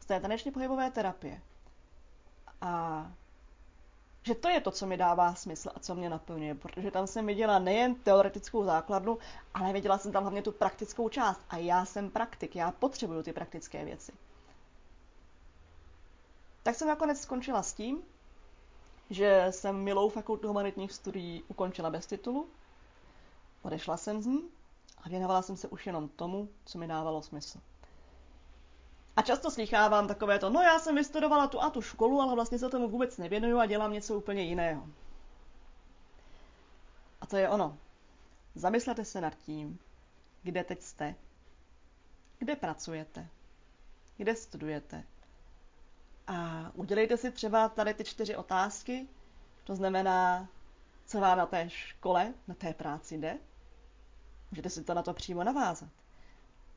Z 0.00 0.06
té 0.06 0.20
tanečně 0.20 0.52
pohybové 0.52 0.90
terapie. 0.90 1.42
A 2.60 3.06
že 4.22 4.34
to 4.34 4.48
je 4.48 4.60
to, 4.60 4.70
co 4.70 4.86
mi 4.86 4.96
dává 4.96 5.34
smysl 5.34 5.70
a 5.74 5.80
co 5.80 5.94
mě 5.94 6.10
naplňuje, 6.10 6.54
protože 6.54 6.90
tam 6.90 7.06
jsem 7.06 7.26
viděla 7.26 7.58
nejen 7.58 7.94
teoretickou 7.94 8.64
základnu, 8.64 9.18
ale 9.54 9.72
viděla 9.72 9.98
jsem 9.98 10.12
tam 10.12 10.22
hlavně 10.22 10.42
tu 10.42 10.52
praktickou 10.52 11.08
část. 11.08 11.40
A 11.48 11.56
já 11.56 11.84
jsem 11.84 12.10
praktik, 12.10 12.56
já 12.56 12.70
potřebuju 12.72 13.22
ty 13.22 13.32
praktické 13.32 13.84
věci. 13.84 14.12
Tak 16.62 16.74
jsem 16.74 16.88
nakonec 16.88 17.20
skončila 17.20 17.62
s 17.62 17.72
tím, 17.72 18.02
že 19.10 19.46
jsem 19.50 19.76
milou 19.76 20.08
fakultu 20.08 20.48
humanitních 20.48 20.92
studií 20.92 21.42
ukončila 21.48 21.90
bez 21.90 22.06
titulu, 22.06 22.48
odešla 23.62 23.96
jsem 23.96 24.22
z 24.22 24.26
ní 24.26 24.48
a 25.04 25.08
věnovala 25.08 25.42
jsem 25.42 25.56
se 25.56 25.68
už 25.68 25.86
jenom 25.86 26.08
tomu, 26.08 26.48
co 26.64 26.78
mi 26.78 26.86
dávalo 26.86 27.22
smysl. 27.22 27.58
A 29.20 29.22
často 29.22 29.50
slychávám 29.50 30.08
takové 30.08 30.38
to, 30.38 30.50
no 30.50 30.62
já 30.62 30.78
jsem 30.78 30.94
vystudovala 30.94 31.46
tu 31.46 31.62
a 31.62 31.70
tu 31.70 31.82
školu, 31.82 32.20
ale 32.20 32.34
vlastně 32.34 32.58
se 32.58 32.68
tomu 32.68 32.88
vůbec 32.88 33.18
nevěnuju 33.18 33.58
a 33.58 33.66
dělám 33.66 33.92
něco 33.92 34.14
úplně 34.16 34.42
jiného. 34.42 34.86
A 37.20 37.26
to 37.26 37.36
je 37.36 37.48
ono. 37.48 37.78
Zamyslete 38.54 39.04
se 39.04 39.20
nad 39.20 39.34
tím, 39.34 39.78
kde 40.42 40.64
teď 40.64 40.82
jste, 40.82 41.14
kde 42.38 42.56
pracujete, 42.56 43.28
kde 44.16 44.36
studujete. 44.36 45.04
A 46.26 46.70
udělejte 46.74 47.16
si 47.16 47.30
třeba 47.30 47.68
tady 47.68 47.94
ty 47.94 48.04
čtyři 48.04 48.36
otázky, 48.36 49.08
to 49.64 49.76
znamená, 49.76 50.48
co 51.06 51.20
vám 51.20 51.38
na 51.38 51.46
té 51.46 51.70
škole, 51.70 52.34
na 52.48 52.54
té 52.54 52.74
práci 52.74 53.18
jde. 53.18 53.38
Můžete 54.50 54.70
si 54.70 54.84
to 54.84 54.94
na 54.94 55.02
to 55.02 55.14
přímo 55.14 55.44
navázat. 55.44 55.88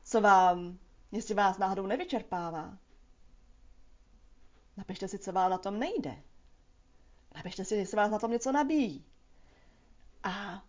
Co 0.03 0.21
vám 0.21 0.77
jestli 1.13 1.35
vás 1.35 1.57
náhodou 1.57 1.87
nevyčerpává. 1.87 2.77
Napište 4.77 5.07
si, 5.07 5.19
co 5.19 5.31
vám 5.31 5.51
na 5.51 5.57
tom 5.57 5.79
nejde. 5.79 6.23
Napište 7.35 7.65
si, 7.65 7.75
jestli 7.75 7.97
vás 7.97 8.11
na 8.11 8.19
tom 8.19 8.31
něco 8.31 8.51
nabíjí. 8.51 9.05
A 10.23 10.63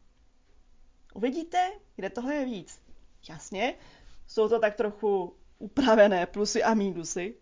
uvidíte, 1.14 1.72
kde 1.96 2.10
toho 2.10 2.30
je 2.30 2.44
víc. 2.44 2.82
Jasně, 3.28 3.74
jsou 4.26 4.48
to 4.48 4.60
tak 4.60 4.76
trochu 4.76 5.36
upravené 5.58 6.26
plusy 6.26 6.62
a 6.62 6.74
mínusy. 6.74 7.34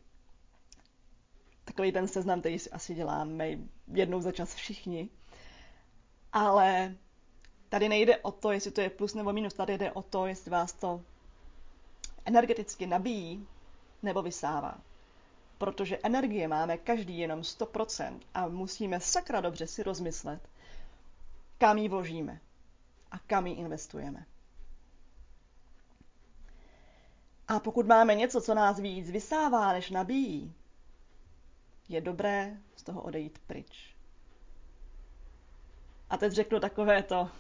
Takový 1.65 1.93
ten 1.93 2.09
seznam, 2.09 2.41
který 2.41 2.59
si 2.59 2.71
asi 2.71 2.95
děláme 2.95 3.59
jednou 3.93 4.21
za 4.21 4.33
čas 4.33 4.55
všichni. 4.55 5.11
Ale 6.33 6.97
tady 7.69 7.89
nejde 7.89 8.17
o 8.17 8.33
to, 8.33 8.53
jestli 8.53 8.71
to 8.71 8.81
je 8.81 8.91
plus 8.91 9.15
nebo 9.15 9.33
minus, 9.33 9.55
tady 9.55 9.79
jde 9.79 9.93
o 9.93 10.03
to, 10.03 10.27
jestli 10.27 10.51
vás 10.51 10.73
to 10.73 11.05
energeticky 12.25 12.87
nabíjí 12.87 13.47
nebo 14.03 14.23
vysává. 14.23 14.79
Protože 15.59 15.99
energie 16.03 16.49
máme 16.49 16.79
každý 16.79 17.19
jenom 17.19 17.41
100% 17.41 18.21
a 18.35 18.49
musíme 18.49 19.01
sakra 19.01 19.41
dobře 19.41 19.67
si 19.67 19.83
rozmyslet, 19.83 20.49
kam 21.59 21.79
ji 21.79 21.89
vložíme 21.89 22.41
a 23.11 23.19
kam 23.19 23.47
ji 23.47 23.55
investujeme. 23.55 24.27
A 27.49 27.61
pokud 27.61 27.87
máme 27.87 28.15
něco, 28.15 28.41
co 28.41 28.55
nás 28.55 28.79
víc 28.81 29.11
vysává, 29.11 29.73
než 29.73 29.91
nabíjí, 29.91 30.55
je 31.89 32.01
dobré 32.01 32.57
z 32.77 32.83
toho 32.83 33.03
odejít 33.03 33.39
pryč. 33.47 33.95
A 36.11 36.17
teď 36.17 36.33
řeknu 36.33 36.61
takové 36.61 37.03
to 37.03 37.31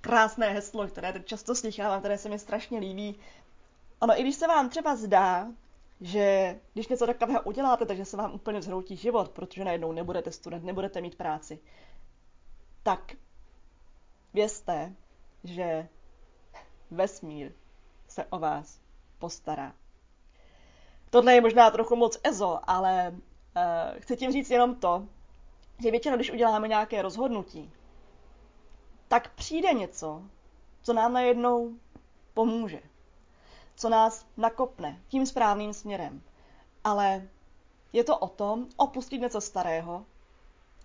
krásné 0.00 0.50
heslo, 0.52 0.86
které 0.88 1.12
teď 1.12 1.26
často 1.26 1.54
slychávám, 1.54 2.00
které 2.00 2.18
se 2.18 2.28
mi 2.28 2.38
strašně 2.38 2.78
líbí. 2.78 3.18
Ono, 4.00 4.20
i 4.20 4.22
když 4.22 4.34
se 4.34 4.46
vám 4.46 4.68
třeba 4.68 4.96
zdá, 4.96 5.46
že 6.00 6.56
když 6.72 6.88
něco 6.88 7.06
takového 7.06 7.42
uděláte, 7.42 7.86
takže 7.86 8.04
se 8.04 8.16
vám 8.16 8.34
úplně 8.34 8.62
zhroutí 8.62 8.96
život, 8.96 9.28
protože 9.28 9.64
najednou 9.64 9.92
nebudete 9.92 10.32
student, 10.32 10.64
nebudete 10.64 11.00
mít 11.00 11.14
práci, 11.14 11.58
tak 12.82 13.12
vězte, 14.34 14.94
že 15.44 15.88
vesmír 16.90 17.52
se 18.08 18.24
o 18.24 18.38
vás 18.38 18.80
postará. 19.18 19.74
Tohle 21.10 21.34
je 21.34 21.40
možná 21.40 21.70
trochu 21.70 21.96
moc 21.96 22.18
ezo, 22.24 22.60
ale 22.62 23.10
uh, 23.10 24.00
chci 24.00 24.16
tím 24.16 24.32
říct 24.32 24.50
jenom 24.50 24.74
to, 24.74 25.06
že 25.82 25.90
většinou, 25.90 26.16
když 26.16 26.30
uděláme 26.30 26.68
nějaké 26.68 27.02
rozhodnutí, 27.02 27.72
tak 29.08 29.34
přijde 29.34 29.72
něco, 29.72 30.22
co 30.82 30.92
nám 30.92 31.12
najednou 31.12 31.76
pomůže, 32.34 32.80
co 33.78 33.88
nás 33.88 34.26
nakopne 34.36 35.00
tím 35.08 35.26
správným 35.26 35.72
směrem. 35.72 36.22
Ale 36.84 37.28
je 37.92 38.04
to 38.04 38.18
o 38.18 38.28
tom 38.28 38.66
opustit 38.76 39.20
něco 39.20 39.40
starého, 39.40 40.04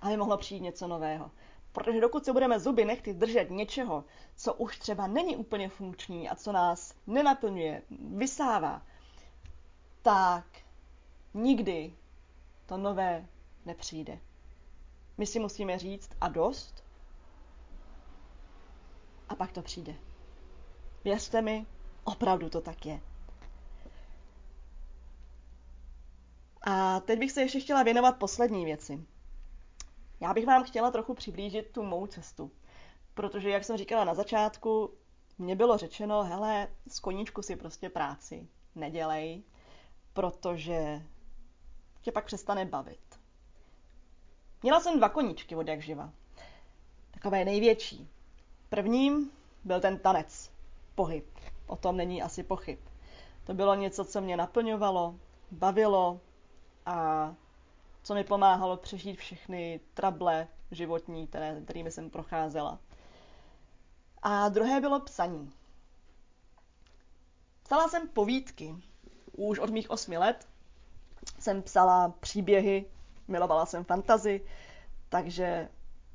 aby 0.02 0.18
mohlo 0.18 0.38
přijít 0.38 0.62
něco 0.62 0.88
nového. 0.88 1.32
Protože 1.72 2.02
dokud 2.02 2.26
se 2.26 2.34
budeme 2.34 2.60
zuby 2.60 2.86
nechty 2.86 3.14
držet 3.14 3.50
něčeho, 3.52 4.04
co 4.36 4.54
už 4.54 4.78
třeba 4.80 5.08
není 5.08 5.36
úplně 5.38 5.70
funkční 5.70 6.30
a 6.30 6.36
co 6.36 6.52
nás 6.52 6.94
nenaplňuje, 7.08 7.82
vysává, 8.16 8.82
tak 10.02 10.46
nikdy 11.34 11.94
to 12.66 12.78
nové 12.78 13.26
nepřijde. 13.66 14.20
My 15.18 15.26
si 15.26 15.40
musíme 15.40 15.80
říct 15.80 16.10
a 16.22 16.28
dost 16.28 16.84
a 19.30 19.36
pak 19.36 19.52
to 19.52 19.62
přijde. 19.62 19.96
Věřte 21.04 21.42
mi, 21.42 21.66
opravdu 22.04 22.50
to 22.50 22.62
tak 22.62 22.86
je. 22.86 23.02
A 26.62 27.00
teď 27.00 27.20
bych 27.20 27.32
se 27.32 27.42
ještě 27.42 27.60
chtěla 27.60 27.84
věnovat 27.84 28.18
poslední 28.18 28.66
věci. 28.66 29.06
Já 30.20 30.34
bych 30.34 30.46
vám 30.46 30.64
chtěla 30.64 30.92
trochu 30.92 31.14
přiblížit 31.14 31.72
tu 31.72 31.84
mou 31.84 32.08
cestu. 32.08 32.52
Protože, 33.14 33.50
jak 33.50 33.64
jsem 33.64 33.78
říkala 33.78 34.04
na 34.04 34.14
začátku, 34.14 34.94
mně 35.38 35.56
bylo 35.56 35.78
řečeno, 35.78 36.24
hele, 36.24 36.68
z 36.88 37.00
koníčku 37.00 37.42
si 37.42 37.56
prostě 37.56 37.90
práci 37.90 38.48
nedělej, 38.76 39.44
protože 40.14 41.02
tě 42.02 42.12
pak 42.12 42.26
přestane 42.26 42.66
bavit. 42.66 43.20
Měla 44.64 44.80
jsem 44.80 44.98
dva 44.98 45.10
koníčky 45.10 45.56
od 45.56 45.68
jak 45.68 45.82
živa. 45.82 46.12
Takové 47.12 47.46
největší. 47.46 48.10
Prvním 48.70 49.32
byl 49.64 49.82
ten 49.82 50.00
tanec, 50.00 50.52
pohyb. 50.96 51.33
O 51.74 51.76
tom 51.76 51.98
není 51.98 52.22
asi 52.24 52.44
pochyb. 52.44 52.80
To 53.44 53.54
bylo 53.54 53.76
něco, 53.76 54.06
co 54.06 54.22
mě 54.22 54.38
naplňovalo, 54.38 55.16
bavilo 55.52 56.20
a 56.86 57.34
co 58.04 58.14
mi 58.14 58.24
pomáhalo 58.24 58.78
přežít 58.78 59.20
všechny 59.20 59.80
trable 59.94 60.48
životní, 60.72 61.28
které, 61.28 61.62
kterými 61.62 61.92
jsem 61.92 62.10
procházela. 62.10 62.80
A 64.22 64.50
druhé 64.50 64.82
bylo 64.82 65.00
psaní. 65.00 65.52
Psala 67.64 67.88
jsem 67.88 68.08
povídky. 68.08 68.76
Už 69.38 69.60
od 69.60 69.70
mých 69.70 69.90
osmi 69.90 70.18
let 70.18 70.48
jsem 71.40 71.62
psala 71.64 72.14
příběhy, 72.20 72.86
milovala 73.28 73.66
jsem 73.66 73.84
fantazy, 73.84 74.42
takže 75.10 75.70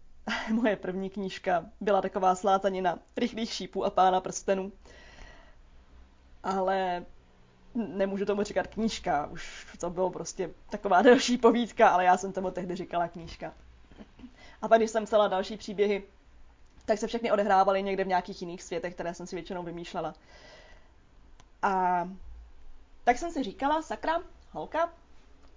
moje 0.52 0.76
první 0.76 1.10
knížka 1.10 1.66
byla 1.80 2.02
taková 2.02 2.34
slátanina 2.34 2.98
rychlých 3.16 3.52
šípů 3.52 3.84
a 3.84 3.90
pána 3.90 4.20
prstenů. 4.20 4.72
Ale 6.42 7.04
nemůžu 7.74 8.24
tomu 8.24 8.42
říkat 8.42 8.66
knížka, 8.66 9.26
už 9.26 9.66
to 9.80 9.90
bylo 9.90 10.10
prostě 10.10 10.50
taková 10.70 11.02
další 11.02 11.38
povídka, 11.38 11.88
ale 11.88 12.04
já 12.04 12.16
jsem 12.16 12.32
tomu 12.32 12.50
tehdy 12.50 12.76
říkala 12.76 13.08
knížka. 13.08 13.54
A 14.62 14.68
pak, 14.68 14.78
když 14.78 14.90
jsem 14.90 15.04
psala 15.04 15.28
další 15.28 15.56
příběhy, 15.56 16.02
tak 16.84 16.98
se 16.98 17.06
všechny 17.06 17.32
odehrávaly 17.32 17.82
někde 17.82 18.04
v 18.04 18.08
nějakých 18.08 18.42
jiných 18.42 18.62
světech, 18.62 18.94
které 18.94 19.14
jsem 19.14 19.26
si 19.26 19.36
většinou 19.36 19.62
vymýšlela. 19.62 20.14
A 21.62 22.04
tak 23.04 23.18
jsem 23.18 23.30
si 23.30 23.42
říkala, 23.42 23.82
sakra, 23.82 24.22
holka, 24.50 24.92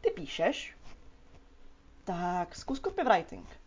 ty 0.02 0.12
píšeš, 0.12 0.78
tak 2.04 2.56
zkus 2.56 2.80
copywriting 2.80 3.62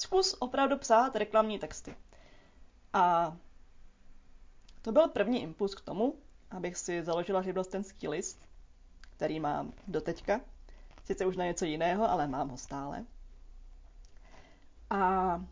zkus 0.00 0.36
opravdu 0.38 0.78
psát 0.78 1.16
reklamní 1.16 1.58
texty. 1.58 1.96
A 2.92 3.36
to 4.82 4.92
byl 4.92 5.08
první 5.08 5.42
impuls 5.42 5.74
k 5.74 5.80
tomu, 5.80 6.14
abych 6.50 6.76
si 6.76 7.02
založila 7.02 7.42
živnostenský 7.42 8.08
list, 8.08 8.48
který 9.00 9.40
mám 9.40 9.72
doteďka. 9.86 10.40
Sice 11.04 11.26
už 11.26 11.36
na 11.36 11.44
něco 11.44 11.64
jiného, 11.64 12.10
ale 12.10 12.28
mám 12.28 12.48
ho 12.48 12.56
stále. 12.56 13.04
A 14.90 15.44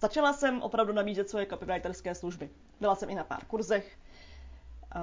začala 0.00 0.32
jsem 0.32 0.62
opravdu 0.62 0.92
nabízet 0.92 1.30
svoje 1.30 1.46
copywriterské 1.46 2.14
služby. 2.14 2.50
Byla 2.80 2.94
jsem 2.94 3.10
i 3.10 3.14
na 3.14 3.24
pár 3.24 3.44
kurzech, 3.44 3.98
eh, 4.96 5.00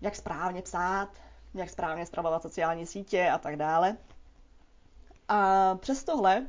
jak 0.00 0.16
správně 0.16 0.62
psát, 0.62 1.08
jak 1.54 1.70
správně 1.70 2.06
zpravovat 2.06 2.42
sociální 2.42 2.86
sítě 2.86 3.30
a 3.30 3.38
tak 3.38 3.56
dále. 3.56 3.96
A 5.28 5.74
přes 5.74 6.04
tohle 6.04 6.46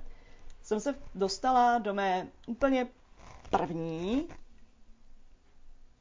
jsem 0.62 0.79
se 0.79 0.95
dostala 1.15 1.77
do 1.77 1.93
mé 1.93 2.27
úplně 2.47 2.88
první 3.49 4.27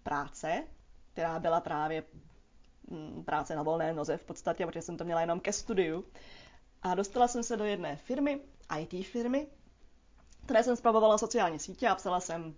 práce, 0.09 0.65
která 1.13 1.39
byla 1.39 1.61
právě 1.61 2.03
mm, 2.91 3.25
práce 3.25 3.57
na 3.57 3.63
volné 3.63 3.93
noze 3.95 4.17
v 4.17 4.25
podstatě, 4.25 4.67
protože 4.67 4.83
jsem 4.83 4.97
to 4.97 5.05
měla 5.05 5.21
jenom 5.21 5.41
ke 5.41 5.53
studiu. 5.53 6.05
A 6.83 6.95
dostala 6.95 7.29
jsem 7.29 7.43
se 7.43 7.57
do 7.57 7.65
jedné 7.65 7.97
firmy, 7.97 8.41
IT 8.79 9.07
firmy, 9.07 9.47
které 10.45 10.63
jsem 10.63 10.77
zpravovala 10.77 11.19
sociální 11.19 11.59
sítě 11.59 11.89
a 11.89 11.95
psala 11.95 12.21
jsem 12.21 12.55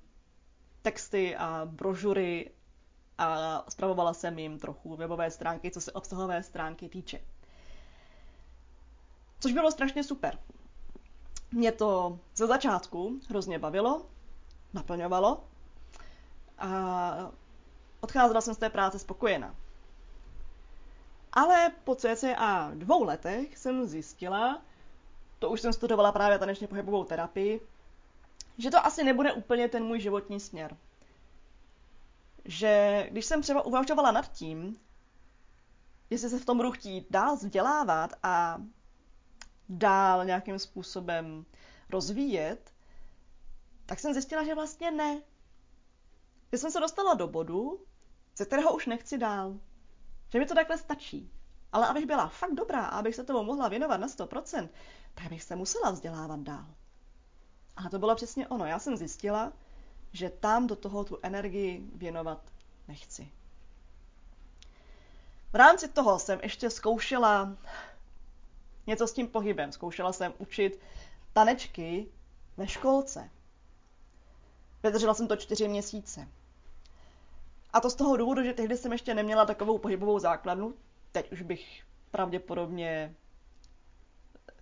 texty 0.82 1.36
a 1.36 1.62
brožury 1.70 2.50
a 3.18 3.64
zpravovala 3.68 4.14
jsem 4.14 4.38
jim 4.38 4.58
trochu 4.58 4.96
webové 4.96 5.30
stránky, 5.30 5.70
co 5.70 5.80
se 5.80 5.92
obsahové 5.92 6.42
stránky 6.42 6.88
týče. 6.88 7.20
Což 9.40 9.52
bylo 9.52 9.70
strašně 9.70 10.04
super. 10.04 10.38
Mě 11.52 11.72
to 11.72 12.18
ze 12.36 12.46
začátku 12.46 13.20
hrozně 13.28 13.58
bavilo, 13.58 14.06
naplňovalo 14.74 15.44
a 16.58 17.32
odcházela 18.00 18.40
jsem 18.40 18.54
z 18.54 18.58
té 18.58 18.70
práce 18.70 18.98
spokojená. 18.98 19.54
Ale 21.32 21.72
po 21.84 21.94
cca 21.94 22.70
dvou 22.74 23.04
letech 23.04 23.58
jsem 23.58 23.86
zjistila, 23.86 24.62
to 25.38 25.50
už 25.50 25.60
jsem 25.60 25.72
studovala 25.72 26.12
právě 26.12 26.38
tanečně 26.38 26.66
pohybovou 26.66 27.04
terapii, 27.04 27.60
že 28.58 28.70
to 28.70 28.86
asi 28.86 29.04
nebude 29.04 29.32
úplně 29.32 29.68
ten 29.68 29.84
můj 29.84 30.00
životní 30.00 30.40
směr. 30.40 30.76
Že 32.44 33.06
když 33.10 33.26
jsem 33.26 33.42
třeba 33.42 33.62
uvažovala 33.62 34.10
nad 34.10 34.32
tím, 34.32 34.80
jestli 36.10 36.28
se 36.30 36.38
v 36.38 36.44
tom 36.44 36.56
budu 36.56 36.70
chtít 36.70 37.06
dál 37.10 37.36
vzdělávat 37.36 38.14
a 38.22 38.62
dál 39.68 40.24
nějakým 40.24 40.58
způsobem 40.58 41.44
rozvíjet, 41.90 42.72
tak 43.86 43.98
jsem 43.98 44.12
zjistila, 44.12 44.44
že 44.44 44.54
vlastně 44.54 44.90
ne. 44.90 45.22
Že 46.52 46.58
jsem 46.58 46.70
se 46.70 46.80
dostala 46.80 47.14
do 47.14 47.28
bodu, 47.28 47.80
ze 48.40 48.46
kterého 48.46 48.74
už 48.74 48.86
nechci 48.86 49.18
dál. 49.18 49.54
Že 50.28 50.38
mi 50.38 50.46
to 50.46 50.54
takhle 50.54 50.78
stačí. 50.78 51.30
Ale 51.72 51.86
abych 51.86 52.06
byla 52.06 52.28
fakt 52.28 52.54
dobrá 52.54 52.80
a 52.80 52.98
abych 52.98 53.14
se 53.14 53.24
tomu 53.24 53.42
mohla 53.42 53.68
věnovat 53.68 53.96
na 53.96 54.06
100%, 54.06 54.68
tak 55.14 55.28
bych 55.28 55.42
se 55.42 55.56
musela 55.56 55.90
vzdělávat 55.90 56.40
dál. 56.40 56.66
A 57.76 57.88
to 57.88 57.98
bylo 57.98 58.14
přesně 58.14 58.48
ono. 58.48 58.66
Já 58.66 58.78
jsem 58.78 58.96
zjistila, 58.96 59.52
že 60.12 60.30
tam 60.30 60.66
do 60.66 60.76
toho 60.76 61.04
tu 61.04 61.18
energii 61.22 61.90
věnovat 61.94 62.42
nechci. 62.88 63.32
V 65.52 65.54
rámci 65.54 65.88
toho 65.88 66.18
jsem 66.18 66.40
ještě 66.42 66.70
zkoušela 66.70 67.56
něco 68.86 69.06
s 69.06 69.12
tím 69.12 69.28
pohybem. 69.28 69.72
Zkoušela 69.72 70.12
jsem 70.12 70.34
učit 70.38 70.80
tanečky 71.32 72.06
ve 72.56 72.68
školce. 72.68 73.30
Vydržela 74.82 75.14
jsem 75.14 75.28
to 75.28 75.36
čtyři 75.36 75.68
měsíce. 75.68 76.28
A 77.72 77.80
to 77.80 77.90
z 77.90 77.94
toho 77.94 78.16
důvodu, 78.16 78.42
že 78.42 78.52
tehdy 78.52 78.76
jsem 78.76 78.92
ještě 78.92 79.14
neměla 79.14 79.46
takovou 79.46 79.78
pohybovou 79.78 80.18
základnu. 80.18 80.74
Teď 81.12 81.32
už 81.32 81.42
bych 81.42 81.82
pravděpodobně 82.10 83.14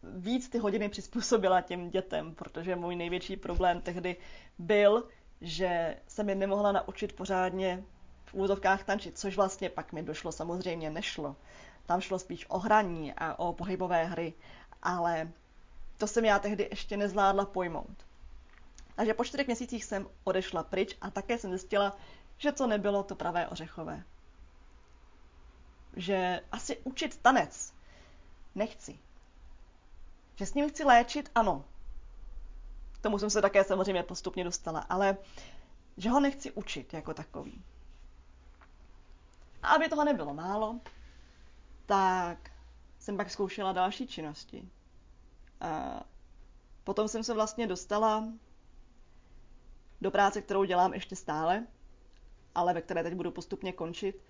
víc 0.02 0.48
ty 0.48 0.58
hodiny 0.58 0.88
přizpůsobila 0.88 1.60
těm 1.60 1.90
dětem, 1.90 2.34
protože 2.34 2.76
můj 2.76 2.96
největší 2.96 3.36
problém 3.36 3.80
tehdy 3.80 4.16
byl, 4.58 5.08
že 5.40 5.96
se 6.08 6.22
mi 6.24 6.34
nemohla 6.34 6.72
naučit 6.72 7.12
pořádně 7.12 7.84
v 8.24 8.34
úzovkách 8.34 8.84
tančit, 8.84 9.18
což 9.18 9.36
vlastně 9.36 9.70
pak 9.70 9.92
mi 9.92 10.02
došlo, 10.02 10.32
samozřejmě 10.32 10.90
nešlo. 10.90 11.36
Tam 11.86 12.00
šlo 12.00 12.18
spíš 12.18 12.46
o 12.48 12.58
hraní 12.58 13.12
a 13.12 13.38
o 13.38 13.52
pohybové 13.52 14.04
hry, 14.04 14.34
ale 14.82 15.30
to 15.96 16.06
jsem 16.06 16.24
já 16.24 16.38
tehdy 16.38 16.68
ještě 16.70 16.96
nezvládla 16.96 17.44
pojmout. 17.44 18.06
Takže 18.96 19.14
po 19.14 19.24
čtyřech 19.24 19.46
měsících 19.46 19.84
jsem 19.84 20.06
odešla 20.24 20.62
pryč 20.62 20.96
a 21.00 21.10
také 21.10 21.38
jsem 21.38 21.50
zjistila, 21.50 21.96
že 22.38 22.52
to 22.52 22.66
nebylo 22.66 23.02
to 23.02 23.14
pravé 23.14 23.48
ořechové. 23.48 24.04
Že 25.96 26.40
asi 26.52 26.76
učit 26.84 27.16
tanec 27.22 27.74
nechci. 28.54 28.98
Že 30.36 30.46
s 30.46 30.54
ním 30.54 30.68
chci 30.68 30.84
léčit, 30.84 31.30
ano. 31.34 31.64
K 32.92 32.98
tomu 32.98 33.18
jsem 33.18 33.30
se 33.30 33.42
také 33.42 33.64
samozřejmě 33.64 34.02
postupně 34.02 34.44
dostala, 34.44 34.80
ale 34.80 35.16
že 35.96 36.10
ho 36.10 36.20
nechci 36.20 36.52
učit 36.52 36.94
jako 36.94 37.14
takový. 37.14 37.64
A 39.62 39.68
aby 39.68 39.88
toho 39.88 40.04
nebylo 40.04 40.34
málo, 40.34 40.80
tak 41.86 42.50
jsem 42.98 43.16
pak 43.16 43.30
zkoušela 43.30 43.72
další 43.72 44.06
činnosti. 44.06 44.68
A 45.60 46.00
potom 46.84 47.08
jsem 47.08 47.24
se 47.24 47.34
vlastně 47.34 47.66
dostala 47.66 48.24
do 50.00 50.10
práce, 50.10 50.42
kterou 50.42 50.64
dělám 50.64 50.94
ještě 50.94 51.16
stále, 51.16 51.66
ale 52.58 52.74
ve 52.74 52.82
které 52.82 53.02
teď 53.02 53.14
budu 53.14 53.30
postupně 53.30 53.72
končit. 53.72 54.22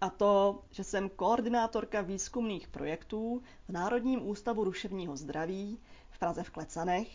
A 0.00 0.10
to, 0.10 0.62
že 0.70 0.84
jsem 0.84 1.08
koordinátorka 1.08 2.00
výzkumných 2.00 2.68
projektů 2.68 3.42
v 3.68 3.72
Národním 3.72 4.28
ústavu 4.28 4.64
duševního 4.64 5.16
zdraví 5.16 5.78
v 6.10 6.18
Praze 6.18 6.42
v 6.42 6.50
Klecanech. 6.50 7.08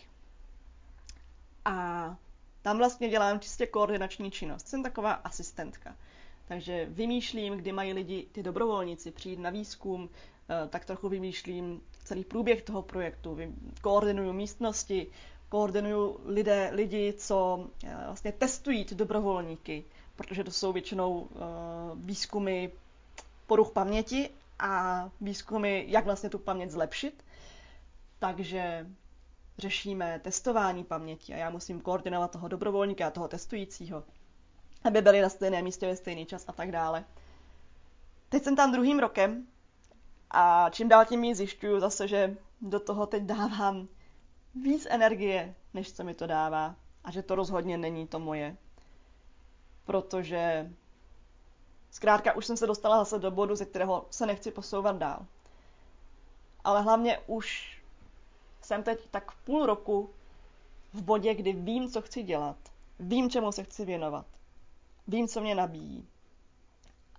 A 1.64 2.16
tam 2.62 2.78
vlastně 2.78 3.08
dělám 3.08 3.40
čistě 3.40 3.66
koordinační 3.66 4.30
činnost. 4.30 4.68
Jsem 4.68 4.82
taková 4.82 5.12
asistentka. 5.12 5.96
Takže 6.48 6.86
vymýšlím, 6.90 7.54
kdy 7.56 7.72
mají 7.72 7.92
lidi, 7.92 8.28
ty 8.32 8.42
dobrovolníci, 8.42 9.10
přijít 9.10 9.38
na 9.38 9.50
výzkum, 9.50 10.08
eh, 10.48 10.68
tak 10.68 10.84
trochu 10.84 11.08
vymýšlím 11.08 11.80
celý 12.04 12.24
průběh 12.24 12.62
toho 12.62 12.82
projektu, 12.82 13.38
koordinuju 13.82 14.32
místnosti, 14.32 15.06
koordinuju 15.48 16.20
lidé, 16.24 16.70
lidi, 16.72 17.12
co 17.18 17.66
eh, 17.84 17.96
vlastně 18.06 18.32
testují 18.32 18.84
ty 18.84 18.94
dobrovolníky, 18.94 19.84
protože 20.16 20.44
to 20.44 20.50
jsou 20.50 20.72
většinou 20.72 21.12
uh, 21.18 21.28
výzkumy 21.94 22.68
poruch 23.46 23.70
paměti 23.70 24.30
a 24.58 25.04
výzkumy, 25.20 25.84
jak 25.88 26.04
vlastně 26.04 26.30
tu 26.30 26.38
paměť 26.38 26.70
zlepšit. 26.70 27.24
Takže 28.18 28.86
řešíme 29.58 30.20
testování 30.24 30.84
paměti 30.84 31.34
a 31.34 31.36
já 31.36 31.50
musím 31.50 31.80
koordinovat 31.80 32.30
toho 32.30 32.48
dobrovolníka 32.48 33.06
a 33.06 33.10
toho 33.10 33.28
testujícího, 33.28 34.02
aby 34.84 35.02
byli 35.02 35.20
na 35.20 35.28
stejném 35.28 35.64
místě 35.64 35.86
ve 35.86 35.96
stejný 35.96 36.26
čas 36.26 36.44
a 36.48 36.52
tak 36.52 36.72
dále. 36.72 37.04
Teď 38.28 38.42
jsem 38.42 38.56
tam 38.56 38.72
druhým 38.72 38.98
rokem 38.98 39.46
a 40.30 40.70
čím 40.70 40.88
dál 40.88 41.04
tím 41.04 41.34
zjišťuju 41.34 41.80
zase, 41.80 42.08
že 42.08 42.36
do 42.60 42.80
toho 42.80 43.06
teď 43.06 43.22
dávám 43.22 43.88
víc 44.62 44.86
energie, 44.90 45.54
než 45.74 45.92
co 45.92 46.04
mi 46.04 46.14
to 46.14 46.26
dává 46.26 46.76
a 47.04 47.10
že 47.10 47.22
to 47.22 47.34
rozhodně 47.34 47.78
není 47.78 48.06
to 48.06 48.18
moje 48.18 48.56
protože 49.86 50.72
zkrátka 51.90 52.32
už 52.32 52.46
jsem 52.46 52.56
se 52.56 52.66
dostala 52.66 52.98
zase 52.98 53.18
do 53.18 53.30
bodu, 53.30 53.56
ze 53.56 53.64
kterého 53.64 54.06
se 54.10 54.26
nechci 54.26 54.50
posouvat 54.50 54.96
dál. 54.96 55.26
Ale 56.64 56.82
hlavně 56.82 57.18
už 57.26 57.78
jsem 58.62 58.82
teď 58.82 59.08
tak 59.10 59.32
půl 59.34 59.66
roku 59.66 60.10
v 60.92 61.02
bodě, 61.02 61.34
kdy 61.34 61.52
vím, 61.52 61.90
co 61.90 62.02
chci 62.02 62.22
dělat. 62.22 62.56
Vím, 63.00 63.30
čemu 63.30 63.52
se 63.52 63.64
chci 63.64 63.84
věnovat. 63.84 64.26
Vím, 65.06 65.28
co 65.28 65.40
mě 65.40 65.54
nabíjí. 65.54 66.08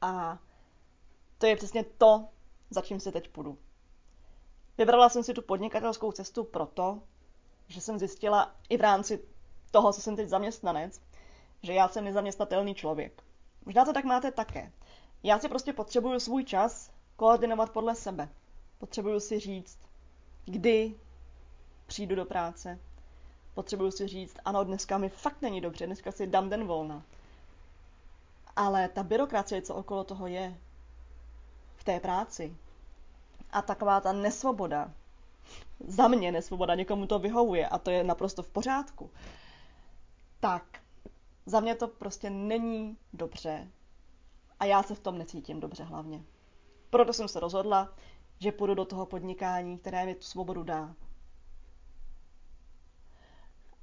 A 0.02 0.40
to 1.38 1.46
je 1.46 1.56
přesně 1.56 1.84
to, 1.84 2.28
za 2.70 2.82
čím 2.82 3.00
se 3.00 3.12
teď 3.12 3.30
půjdu. 3.30 3.58
Vybrala 4.78 5.10
jsem 5.10 5.24
si 5.24 5.34
tu 5.34 5.42
podnikatelskou 5.42 6.12
cestu 6.12 6.44
proto, 6.44 7.02
že 7.68 7.82
jsem 7.82 8.00
zjistila 8.00 8.56
i 8.70 8.78
v 8.78 8.82
rámci 8.82 9.20
toho, 9.72 9.94
co 9.94 10.02
jsem 10.02 10.16
teď 10.16 10.30
zaměstnanec, 10.30 11.02
že 11.64 11.74
já 11.74 11.88
jsem 11.88 12.06
nezaměstnatelný 12.06 12.76
člověk. 12.76 13.24
Možná 13.66 13.86
to 13.86 13.94
tak 13.94 14.06
máte 14.06 14.32
také. 14.32 14.72
Já 15.24 15.40
si 15.40 15.50
prostě 15.50 15.74
potřebuju 15.74 16.20
svůj 16.20 16.44
čas 16.44 16.92
koordinovat 17.16 17.72
podle 17.72 17.96
sebe. 17.96 18.30
Potřebuju 18.78 19.20
si 19.20 19.40
říct, 19.40 19.80
kdy 20.46 20.96
přijdu 21.88 22.16
do 22.16 22.26
práce. 22.26 22.80
Potřebuju 23.54 23.92
si 23.92 24.08
říct, 24.08 24.38
ano, 24.46 24.64
dneska 24.64 24.98
mi 24.98 25.10
fakt 25.10 25.42
není 25.42 25.62
dobře, 25.62 25.86
dneska 25.86 26.12
si 26.12 26.28
dám 26.28 26.50
den 26.50 26.68
volna. 26.68 27.04
Ale 28.56 28.90
ta 28.90 29.04
byrokracie, 29.04 29.62
co 29.62 29.76
okolo 29.76 30.04
toho 30.04 30.28
je, 30.28 30.58
v 31.76 31.84
té 31.84 32.00
práci, 32.00 32.58
a 33.52 33.62
taková 33.62 34.02
ta 34.02 34.12
nesvoboda, 34.12 34.92
za 35.80 36.08
mě 36.08 36.32
nesvoboda, 36.32 36.76
někomu 36.76 37.08
to 37.08 37.20
vyhovuje 37.20 37.68
a 37.68 37.78
to 37.78 37.92
je 37.92 38.04
naprosto 38.04 38.44
v 38.44 38.50
pořádku, 38.50 39.12
tak 40.40 40.80
za 41.46 41.60
mě 41.60 41.76
to 41.76 41.88
prostě 41.88 42.30
není 42.30 42.98
dobře 43.14 43.72
a 44.60 44.66
já 44.66 44.84
se 44.84 44.96
v 44.96 45.00
tom 45.00 45.18
necítím 45.18 45.60
dobře 45.60 45.84
hlavně. 45.84 46.24
Proto 46.90 47.14
jsem 47.14 47.28
se 47.28 47.40
rozhodla, 47.40 47.94
že 48.40 48.52
půjdu 48.52 48.76
do 48.76 48.86
toho 48.86 49.06
podnikání, 49.06 49.78
které 49.78 50.06
mi 50.06 50.16
tu 50.16 50.22
svobodu 50.22 50.64
dá. 50.64 50.96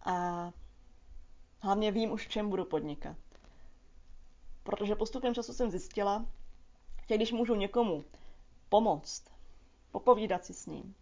A 0.05 0.51
hlavně 1.61 1.93
vím 1.93 2.13
už, 2.13 2.27
v 2.27 2.31
čem 2.31 2.51
budu 2.51 2.65
podnikat. 2.65 3.17
Protože 4.63 4.95
postupem 4.95 5.35
času 5.35 5.53
jsem 5.53 5.71
zjistila, 5.71 6.27
že 7.09 7.17
když 7.17 7.33
můžu 7.33 7.55
někomu 7.55 8.05
pomoct, 8.69 9.25
popovídat 9.93 10.45
si 10.45 10.55
s 10.55 10.67
ním, 10.67 10.95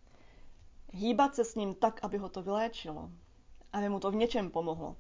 hýbat 0.93 1.35
se 1.35 1.45
s 1.45 1.55
ním 1.55 1.75
tak, 1.75 2.01
aby 2.05 2.19
ho 2.19 2.29
to 2.29 2.43
vyléčilo, 2.43 3.11
aby 3.73 3.89
mu 3.89 4.01
to 4.01 4.11
v 4.11 4.15
něčem 4.15 4.51
pomohlo, 4.51 4.97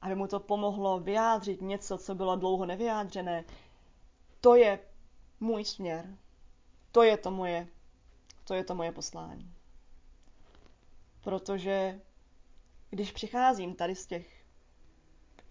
aby 0.00 0.14
mu 0.14 0.26
to 0.26 0.40
pomohlo 0.40 1.00
vyjádřit 1.00 1.62
něco, 1.62 1.98
co 1.98 2.14
bylo 2.14 2.36
dlouho 2.36 2.66
nevyjádřené, 2.66 3.44
to 4.40 4.54
je 4.54 4.78
můj 5.40 5.64
směr. 5.64 6.16
To 6.92 7.02
je 7.02 7.16
to 7.16 7.30
moje, 7.30 7.68
to 8.44 8.54
je 8.54 8.64
to 8.64 8.74
moje 8.74 8.92
poslání. 8.92 9.52
Protože 11.24 12.00
když 12.90 13.12
přicházím 13.12 13.74
tady 13.74 13.94
z 13.94 14.06
těch 14.06 14.44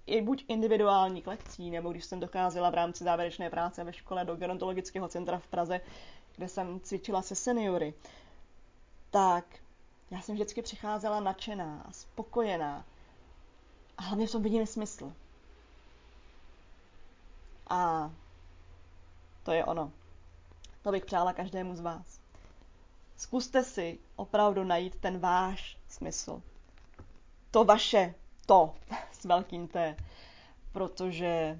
i 0.06 0.21
buď 0.21 0.45
individuálních 0.48 1.28
lekcí, 1.28 1.71
nebo 1.71 1.91
když 1.91 2.06
jsem 2.06 2.19
docházela 2.19 2.69
v 2.69 2.74
rámci 2.74 3.04
závěrečné 3.04 3.50
práce 3.50 3.84
ve 3.84 3.93
škole 3.93 4.26
do 4.26 4.36
gerontologického 4.36 5.08
centra 5.08 5.39
v 5.39 5.48
Praze, 5.48 5.82
kde 6.36 6.48
jsem 6.48 6.80
cvičila 6.80 7.21
se 7.21 7.36
seniory, 7.36 7.93
tak 9.10 9.45
já 10.12 10.22
jsem 10.22 10.36
vždycky 10.36 10.62
přicházela 10.62 11.20
nadšená 11.20 11.86
spokojená. 11.91 12.86
A 13.98 14.02
hlavně 14.02 14.28
v 14.28 14.32
tom 14.32 14.44
vidím 14.44 14.65
smysl. 14.65 15.13
A 17.70 18.12
to 19.44 19.52
je 19.52 19.65
ono. 19.65 19.91
To 20.82 20.91
bych 20.91 21.06
přála 21.06 21.34
každému 21.34 21.76
z 21.76 21.80
vás. 21.80 22.20
Zkuste 23.18 23.63
si 23.63 24.00
opravdu 24.15 24.63
najít 24.63 24.96
ten 24.96 25.20
váš 25.20 25.78
smysl. 25.88 26.41
To 27.52 27.63
vaše 27.63 28.13
to 28.46 28.76
s 29.12 29.26
velkým 29.26 29.68
T. 29.68 29.96
Protože 30.72 31.60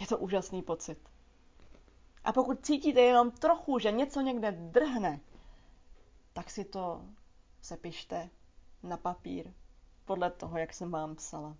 je 0.00 0.06
to 0.06 0.18
úžasný 0.18 0.62
pocit. 0.62 0.98
A 2.24 2.32
pokud 2.32 2.66
cítíte 2.66 3.00
jenom 3.00 3.30
trochu, 3.30 3.78
že 3.78 3.92
něco 3.92 4.20
někde 4.20 4.52
drhne, 4.52 5.20
tak 6.32 6.50
si 6.50 6.64
to 6.64 7.04
sepište 7.60 8.30
na 8.82 8.96
papír 8.96 9.52
podle 10.04 10.30
toho, 10.30 10.58
jak 10.58 10.74
jsem 10.74 10.90
vám 10.90 11.16
psala. 11.16 11.56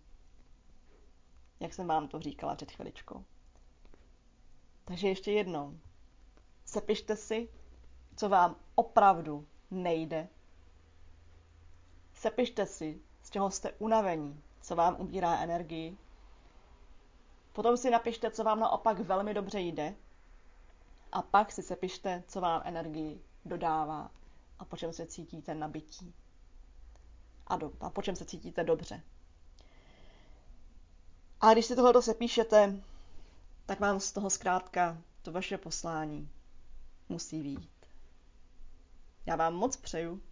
Jak 1.60 1.74
jsem 1.74 1.86
vám 1.86 2.08
to 2.08 2.20
říkala 2.20 2.54
před 2.54 2.70
chviličkou. 2.72 3.24
Takže 4.84 5.08
ještě 5.08 5.32
jednou. 5.32 5.78
Sepište 6.64 7.16
si, 7.16 7.48
co 8.16 8.28
vám 8.28 8.56
opravdu 8.74 9.46
nejde. 9.70 10.28
Sepište 12.14 12.66
si, 12.66 13.00
z 13.22 13.30
čeho 13.30 13.50
jste 13.50 13.72
unavení, 13.72 14.42
co 14.60 14.76
vám 14.76 14.96
ubírá 15.00 15.38
energii. 15.42 15.98
Potom 17.52 17.76
si 17.76 17.90
napište, 17.90 18.30
co 18.30 18.44
vám 18.44 18.60
naopak 18.60 18.98
velmi 19.00 19.34
dobře 19.34 19.60
jde. 19.60 19.94
A 21.12 21.22
pak 21.22 21.52
si 21.52 21.62
sepište, 21.62 22.22
co 22.28 22.40
vám 22.40 22.62
energii 22.64 23.20
dodává 23.44 24.10
a 24.58 24.64
po 24.64 24.76
čem 24.76 24.92
se 24.92 25.06
cítíte 25.06 25.54
nabití. 25.54 26.14
A, 27.46 27.56
do, 27.56 27.72
a 27.80 27.90
po 27.90 28.02
čem 28.02 28.16
se 28.16 28.24
cítíte 28.24 28.64
dobře. 28.64 29.02
A 31.40 31.52
když 31.52 31.66
si 31.66 31.76
tohle 31.76 32.02
sepíšete, 32.02 32.80
tak 33.66 33.80
vám 33.80 34.00
z 34.00 34.12
toho 34.12 34.30
zkrátka 34.30 34.98
to 35.22 35.32
vaše 35.32 35.58
poslání 35.58 36.28
musí 37.08 37.42
výjít. 37.42 37.86
Já 39.26 39.36
vám 39.36 39.54
moc 39.54 39.76
přeju, 39.76 40.22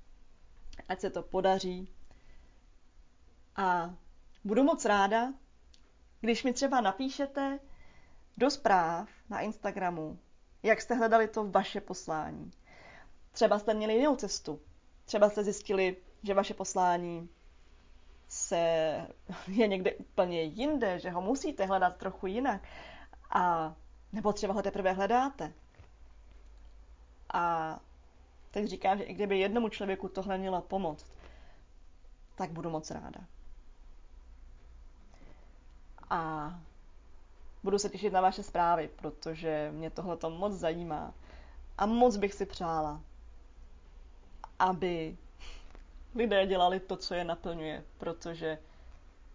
ať 0.88 1.00
se 1.00 1.10
to 1.10 1.22
podaří 1.22 1.88
a 3.56 3.94
budu 4.44 4.62
moc 4.62 4.84
ráda, 4.84 5.32
když 6.20 6.42
mi 6.44 6.52
třeba 6.52 6.80
napíšete 6.80 7.58
do 8.36 8.50
zpráv 8.50 9.08
na 9.28 9.40
Instagramu, 9.40 10.18
jak 10.62 10.80
jste 10.80 10.94
hledali 10.94 11.28
to 11.28 11.44
vaše 11.50 11.80
poslání. 11.80 12.50
Třeba 13.32 13.58
jste 13.58 13.74
měli 13.74 13.94
jinou 13.94 14.16
cestu. 14.16 14.60
Třeba 15.04 15.30
jste 15.30 15.44
zjistili, 15.44 15.96
že 16.22 16.34
vaše 16.34 16.54
poslání 16.54 17.28
se 18.28 18.56
je 19.46 19.68
někde 19.68 19.94
úplně 19.94 20.42
jinde, 20.42 20.98
že 20.98 21.10
ho 21.10 21.20
musíte 21.20 21.66
hledat 21.66 21.96
trochu 21.96 22.26
jinak. 22.26 22.62
A 23.30 23.74
nebo 24.12 24.32
třeba 24.32 24.54
ho 24.54 24.62
teprve 24.62 24.92
hledáte. 24.92 25.52
A 27.32 27.78
teď 28.50 28.66
říkám, 28.66 28.98
že 28.98 29.04
i 29.04 29.14
kdyby 29.14 29.38
jednomu 29.38 29.68
člověku 29.68 30.08
tohle 30.08 30.38
mělo 30.38 30.60
pomoct, 30.60 31.12
tak 32.34 32.50
budu 32.50 32.70
moc 32.70 32.90
ráda. 32.90 33.20
A 36.10 36.50
budu 37.62 37.78
se 37.78 37.88
těšit 37.88 38.12
na 38.12 38.20
vaše 38.20 38.42
zprávy, 38.42 38.90
protože 38.96 39.70
mě 39.74 39.90
tohle 39.90 40.16
to 40.16 40.30
moc 40.30 40.52
zajímá. 40.52 41.14
A 41.78 41.86
moc 41.86 42.16
bych 42.16 42.34
si 42.34 42.46
přála, 42.46 43.00
aby 44.60 45.16
lidé 46.14 46.46
dělali 46.46 46.80
to, 46.80 46.96
co 46.96 47.14
je 47.14 47.24
naplňuje, 47.24 47.84
protože 47.98 48.58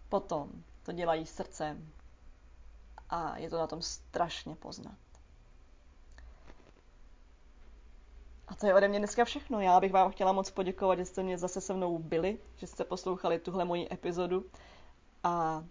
potom 0.10 0.50
to 0.84 0.92
dělají 0.92 1.26
srdcem 1.26 1.90
a 3.10 3.38
je 3.38 3.50
to 3.50 3.58
na 3.58 3.68
tom 3.68 3.82
strašně 3.82 4.56
poznat. 4.56 4.98
A 8.48 8.56
to 8.56 8.68
je 8.68 8.74
ode 8.76 8.88
mě 8.88 9.00
dneska 9.00 9.26
všechno. 9.26 9.62
Já 9.62 9.80
bych 9.80 9.92
vám 9.94 10.12
chtěla 10.12 10.32
moc 10.32 10.52
poděkovat, 10.52 11.00
že 11.00 11.06
jste 11.06 11.24
mě 11.24 11.38
zase 11.38 11.62
se 11.62 11.74
mnou 11.74 11.98
byli, 12.00 12.40
že 12.58 12.68
jste 12.68 12.84
poslouchali 12.84 13.40
tuhle 13.40 13.66
moji 13.66 13.88
epizodu. 13.94 14.46
A 15.24 15.64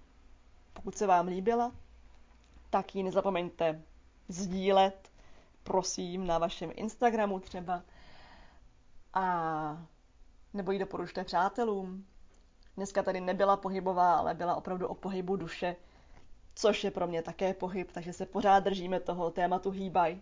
pokud 0.72 0.96
se 0.96 1.06
vám 1.06 1.26
líbila, 1.26 1.72
tak 2.70 2.94
ji 2.94 3.02
nezapomeňte 3.02 3.82
sdílet, 4.28 5.10
prosím, 5.62 6.26
na 6.26 6.38
vašem 6.38 6.72
Instagramu 6.74 7.40
třeba. 7.40 7.82
A 9.14 9.86
nebo 10.54 10.72
ji 10.72 10.78
doporučte 10.78 11.24
přátelům. 11.24 12.06
Dneska 12.76 13.02
tady 13.02 13.20
nebyla 13.20 13.56
pohybová, 13.56 14.14
ale 14.16 14.34
byla 14.34 14.54
opravdu 14.56 14.88
o 14.88 14.94
pohybu 14.94 15.36
duše 15.36 15.76
což 16.54 16.84
je 16.84 16.90
pro 16.90 17.06
mě 17.06 17.22
také 17.22 17.54
pohyb, 17.54 17.92
takže 17.92 18.12
se 18.12 18.26
pořád 18.26 18.60
držíme 18.60 19.00
toho 19.00 19.30
tématu 19.30 19.70
hýbaj. 19.70 20.20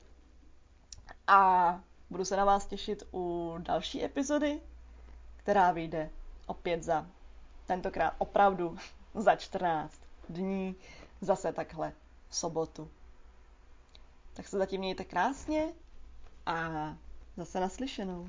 A 1.27 1.81
budu 2.11 2.25
se 2.25 2.37
na 2.37 2.45
vás 2.45 2.67
těšit 2.67 3.03
u 3.13 3.55
další 3.59 4.05
epizody, 4.05 4.61
která 5.37 5.73
vyjde 5.73 6.11
opět 6.47 6.83
za 6.83 7.07
tentokrát 7.67 8.15
opravdu 8.19 8.77
za 9.15 9.37
14 9.37 10.01
dní, 10.29 10.77
zase 11.21 11.53
takhle 11.53 11.93
v 12.29 12.37
sobotu. 12.37 12.91
Tak 14.35 14.49
se 14.49 14.59
zatím 14.59 14.81
mějte 14.81 15.05
krásně 15.05 15.73
a 16.47 16.71
zase 17.37 17.61
naslyšenou. 17.61 18.29